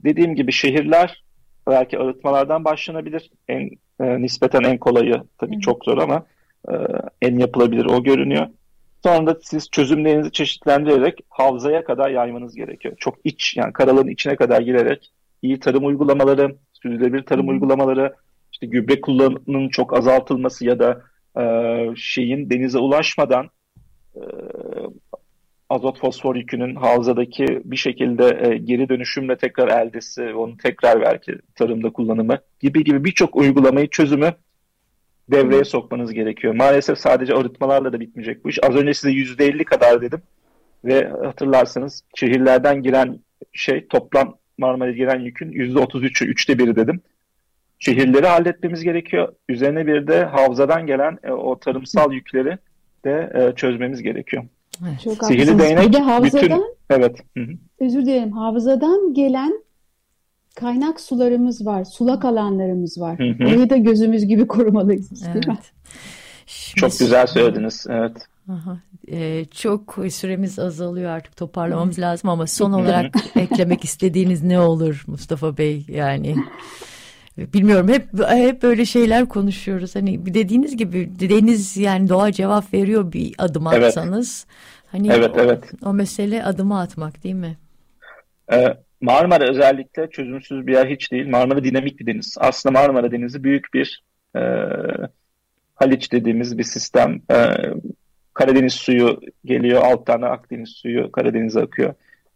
dediğim 0.04 0.36
gibi 0.36 0.52
şehirler 0.52 1.24
belki 1.68 2.00
arıtmalardan 2.00 2.66
başlanabilir. 2.66 3.32
En 3.48 3.70
e, 4.00 4.22
nispeten 4.22 4.63
en 4.63 4.78
kolayı 4.78 5.24
tabii 5.38 5.60
çok 5.60 5.86
zor 5.86 5.98
ama 5.98 6.26
e, 6.72 6.74
en 7.22 7.38
yapılabilir 7.38 7.86
o 7.86 8.04
görünüyor. 8.04 8.48
Sonra 9.04 9.28
da 9.28 9.39
siz 9.42 9.70
çözümlerinizi 9.70 10.32
çeşitlendirerek 10.32 11.20
havzaya 11.30 11.84
kadar 11.84 12.10
yaymanız 12.10 12.56
gerekiyor. 12.56 12.96
Çok 12.98 13.16
iç 13.24 13.58
yani 13.58 13.74
karalığın 13.74 14.08
içine 14.08 14.36
kadar 14.36 14.62
girerek 14.62 15.13
iyi 15.42 15.60
tarım 15.60 15.86
uygulamaları, 15.86 16.56
sürdürülebilir 16.84 17.26
tarım 17.26 17.50
uygulamaları, 17.50 18.13
işte 18.52 18.67
gübre 18.67 19.02
kullanımının 19.02 19.69
çok 19.69 19.98
azaltılması 19.98 20.65
ya 20.65 20.80
da 20.80 21.02
e, 21.41 21.43
şeyin 21.96 22.50
denize 22.50 22.78
ulaşmadan 22.78 23.50
e, 24.15 24.22
azot 25.69 26.00
fosfor 26.00 26.36
yükünün 26.36 26.76
havzadaki 26.76 27.62
bir 27.65 27.78
şekilde 27.78 28.39
e, 28.41 28.58
geri 28.58 28.89
dönüşümle 28.89 29.38
tekrar 29.38 29.86
eldesi, 29.86 30.34
onu 30.34 30.58
tekrar 30.58 31.02
belki 31.02 31.38
tarımda 31.56 31.89
kullanımı 31.89 32.38
gibi 32.60 32.84
gibi 32.84 33.04
birçok 33.04 33.36
uygulamayı 33.36 33.89
çözümü 33.89 34.34
devreye 35.32 35.63
sokmanız 35.63 36.13
gerekiyor. 36.13 36.54
Maalesef 36.54 36.98
sadece 36.98 37.34
arıtmalarla 37.34 37.93
da 37.93 38.00
bitmeyecek 38.00 38.46
bu 38.46 38.50
iş. 38.50 38.60
Az 38.63 38.76
önce 38.76 38.93
size 38.93 39.12
%50 39.12 39.63
kadar 39.63 40.02
dedim 40.02 40.22
ve 40.86 41.08
hatırlarsanız 41.08 42.04
şehirlerden 42.15 42.84
giren 42.84 43.19
şey 43.54 43.88
toplam 43.88 44.38
Marmara'ya 44.63 44.95
giren 44.95 45.19
yükün 45.19 45.52
%33'ü, 45.52 46.26
üçte 46.26 46.60
biri 46.60 46.76
dedim. 46.76 47.02
Şehirleri 47.80 48.28
halletmemiz 48.28 48.84
gerekiyor. 48.84 49.34
Üzerine 49.49 49.88
bir 49.88 50.08
de 50.08 50.23
havzadan 50.23 50.88
gelen 50.88 51.17
e, 51.23 51.32
o 51.32 51.60
tarımsal 51.60 52.13
yükleri 52.13 52.58
de 53.06 53.32
e, 53.36 53.56
çözmemiz 53.56 54.02
gerekiyor. 54.02 54.43
Evet. 54.88 55.02
Çok 55.04 55.26
Sihirli 55.26 55.52
haklısınız. 55.52 55.60
değnek 55.60 55.88
bir 55.88 55.93
de 55.93 55.99
havzadan, 55.99 56.43
bütün... 56.43 56.63
Evet. 56.89 57.19
Hı 57.38 57.43
hı. 57.43 57.52
özür 57.80 58.02
dilerim, 58.06 58.32
havzadan 58.32 59.13
gelen 59.13 59.63
kaynak 60.56 60.99
sularımız 60.99 61.65
var, 61.65 61.84
sulak 61.84 62.26
alanlarımız 62.26 63.02
var. 63.02 63.19
Hı 63.19 63.23
hı. 63.23 63.43
Orayı 63.43 63.69
da 63.69 63.78
gözümüz 63.78 64.26
gibi 64.26 64.47
korumalıyız 64.47 65.12
değil 65.34 65.47
mi? 65.47 65.58
Evet. 65.58 65.71
Şimdi- 66.45 66.80
Çok 66.80 66.99
güzel 66.99 67.28
söylediniz. 67.28 67.86
Evet. 67.89 68.28
Aha, 68.50 68.78
e, 69.08 69.46
çok 69.46 69.98
süremiz 70.10 70.60
azalıyor 70.60 71.12
artık 71.12 71.38
toparlamamız 71.38 72.00
lazım 72.00 72.30
ama 72.30 72.48
son 72.48 72.72
olarak 72.72 73.16
eklemek 73.36 73.84
istediğiniz 73.84 74.44
ne 74.44 74.60
olur 74.60 75.04
Mustafa 75.08 75.58
Bey 75.58 75.86
yani 75.88 76.36
bilmiyorum 77.38 77.88
hep 77.88 78.08
hep 78.28 78.64
böyle 78.64 78.86
şeyler 78.86 79.26
konuşuyoruz 79.26 79.96
hani 79.96 80.34
dediğiniz 80.34 80.78
gibi 80.78 81.10
deniz 81.20 81.78
yani 81.78 82.10
doğa 82.10 82.32
cevap 82.32 82.74
veriyor 82.74 83.14
bir 83.14 83.34
adım 83.38 83.68
Evet. 83.74 83.84
atsanız 83.84 84.46
hani 84.92 85.08
Evet, 85.12 85.32
o, 85.36 85.40
evet. 85.40 85.72
o 85.86 85.94
mesele 85.94 86.44
adımı 86.44 86.80
atmak 86.80 87.24
değil 87.24 87.36
mi? 87.36 87.58
Ee, 88.54 88.78
Marmara 89.02 89.50
özellikle 89.50 90.10
çözümsüz 90.10 90.68
bir 90.68 90.74
yer 90.74 90.88
hiç 90.88 91.12
değil. 91.12 91.28
Marmara 91.28 91.64
dinamik 91.64 92.00
bir 92.00 92.06
deniz. 92.06 92.36
Aslında 92.40 92.80
Marmara 92.80 93.12
Denizi 93.12 93.44
büyük 93.44 93.74
bir 93.74 94.04
e, 94.36 94.42
Haliç 95.76 96.12
dediğimiz 96.12 96.58
bir 96.58 96.64
sistem. 96.64 97.22
E, 97.32 97.36
Karadeniz 98.34 98.74
suyu 98.74 99.19
geliyor, 99.46 99.82
alttan 99.82 100.22
Akdeniz 100.22 100.69
suyu 100.69 101.12
Karadeniz'e 101.12 101.62
akıyor. 101.62 101.93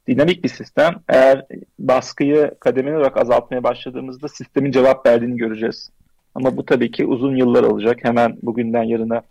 Dinamik 0.08 0.44
bir 0.44 0.50
sistem. 0.50 0.96
Eğer 1.10 1.46
baskıyı 1.80 2.52
kademeli 2.60 2.98
olarak 2.98 3.18
azaltmaya 3.18 3.64
başladığımızda 3.64 4.28
sistemin 4.28 4.72
cevap 4.72 5.06
verdiğini 5.06 5.38
göreceğiz. 5.38 5.90
Ama 6.36 6.58
bu 6.58 6.66
tabii 6.66 6.92
ki 6.92 7.06
uzun 7.06 7.36
yıllar 7.36 7.64
alacak. 7.64 8.04
Hemen 8.04 8.38
bugünden 8.42 8.84
yarına 8.84 9.22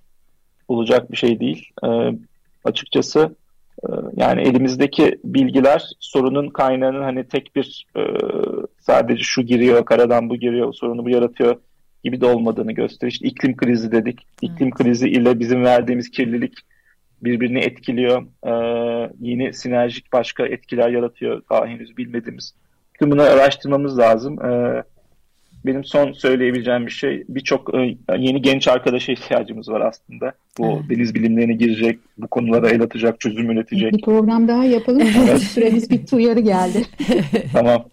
olacak 0.69 1.13
bir 1.13 1.17
şey 1.17 1.41
değil. 1.41 1.71
E, 1.85 1.89
açıkçası 2.65 3.37
e, 3.83 3.89
yani 4.17 4.43
elimizdeki 4.43 5.19
bilgiler 5.25 5.91
sorunun 6.01 6.49
kaynağının 6.49 7.03
hani 7.03 7.29
tek 7.29 7.57
bir 7.57 7.87
e, 7.97 8.03
sadece 8.81 9.23
şu 9.23 9.43
giriyor, 9.43 9.85
karadan 9.85 10.31
bu 10.31 10.37
giriyor, 10.37 10.73
sorunu 10.73 11.05
bu 11.05 11.11
yaratıyor 11.11 11.57
gibi 12.07 12.21
de 12.21 12.27
olmadığını 12.27 12.73
gösteriyor. 12.73 13.13
İşte 13.13 13.29
iklim 13.29 13.57
krizi 13.57 13.93
dedik. 13.93 14.27
İklim 14.43 14.71
krizi 14.71 15.09
ile 15.09 15.41
bizim 15.41 15.65
verdiğimiz 15.65 16.11
kirlilik 16.11 16.53
birbirini 17.23 17.59
etkiliyor. 17.59 18.23
E, 18.47 18.53
yeni 19.21 19.53
sinerjik 19.53 20.13
başka 20.13 20.47
etkiler 20.47 20.89
yaratıyor 20.89 21.43
daha 21.51 21.67
henüz 21.67 21.97
bilmediğimiz. 21.97 22.55
Tüm 22.99 23.11
bunları 23.11 23.31
araştırmamız 23.31 23.99
lazım. 23.99 24.45
E, 24.45 24.83
benim 25.67 25.85
son 25.85 26.13
söyleyebileceğim 26.13 26.87
bir 26.87 26.91
şey 26.91 27.25
birçok 27.29 27.75
e, 27.75 27.97
yeni 28.19 28.43
genç 28.43 28.69
arkadaşa 28.69 29.13
ihtiyacımız 29.13 29.69
var 29.69 29.81
aslında. 29.81 30.33
Bu 30.59 30.67
Evet. 30.67 30.91
deniz 30.91 31.15
bilimlerine 31.15 31.55
girecek, 31.55 31.99
bu 32.19 32.29
konulara 32.29 32.71
el 32.71 32.83
atacak, 32.83 33.21
çözüm 33.21 33.51
üretecek. 33.51 33.93
Bir 33.93 34.03
program 34.03 34.49
daha 34.49 34.65
yapalım. 34.65 35.07
Süremiz 35.39 35.91
bitti, 35.91 36.17
uyarı 36.17 36.41
geldi. 36.41 36.83
Tamam. 37.53 37.85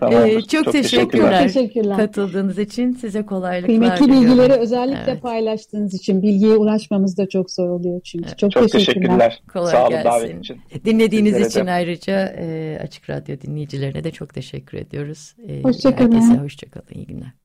Tamam. 0.00 0.26
Ee, 0.26 0.40
çok 0.40 0.72
teşekkürler. 0.72 1.42
Çok 1.44 1.52
teşekkürler. 1.54 1.96
Katıldığınız 1.96 2.58
için 2.58 2.92
size 2.92 3.26
kolaylıklar 3.26 3.66
Kıymetli 3.66 4.04
diliyorum. 4.04 4.26
bilgileri 4.28 4.52
özellikle 4.52 5.10
Evet. 5.12 5.22
paylaştığınız 5.22 5.94
için 5.94 6.22
bilgiye 6.22 6.54
ulaşmamız 6.54 7.18
da 7.18 7.28
çok 7.28 7.50
zor 7.50 7.68
oluyor 7.68 8.00
çünkü. 8.04 8.36
Çok, 8.36 8.50
Çok 8.52 8.72
teşekkürler. 8.72 9.02
teşekkürler. 9.02 9.42
Kolay 9.52 9.72
Sağ 9.72 9.80
olun 9.82 9.90
gelsin. 9.90 10.10
davet 10.10 10.38
için. 10.38 10.60
Dinlediğiniz 10.84 11.32
Sizlere 11.32 11.48
için 11.48 11.66
de. 11.66 11.70
ayrıca 11.70 12.34
e, 12.38 12.78
Açık 12.82 13.10
Radyo 13.10 13.36
dinleyicilerine 13.40 14.04
de 14.04 14.10
çok 14.10 14.34
teşekkür 14.34 14.78
ediyoruz. 14.78 15.34
E, 15.48 15.62
Hoşça 15.62 15.96
kalın. 15.96 16.12
Herkese 16.12 16.42
hoşçakalın. 16.42 16.86
İyi 16.94 17.06
günler. 17.06 17.39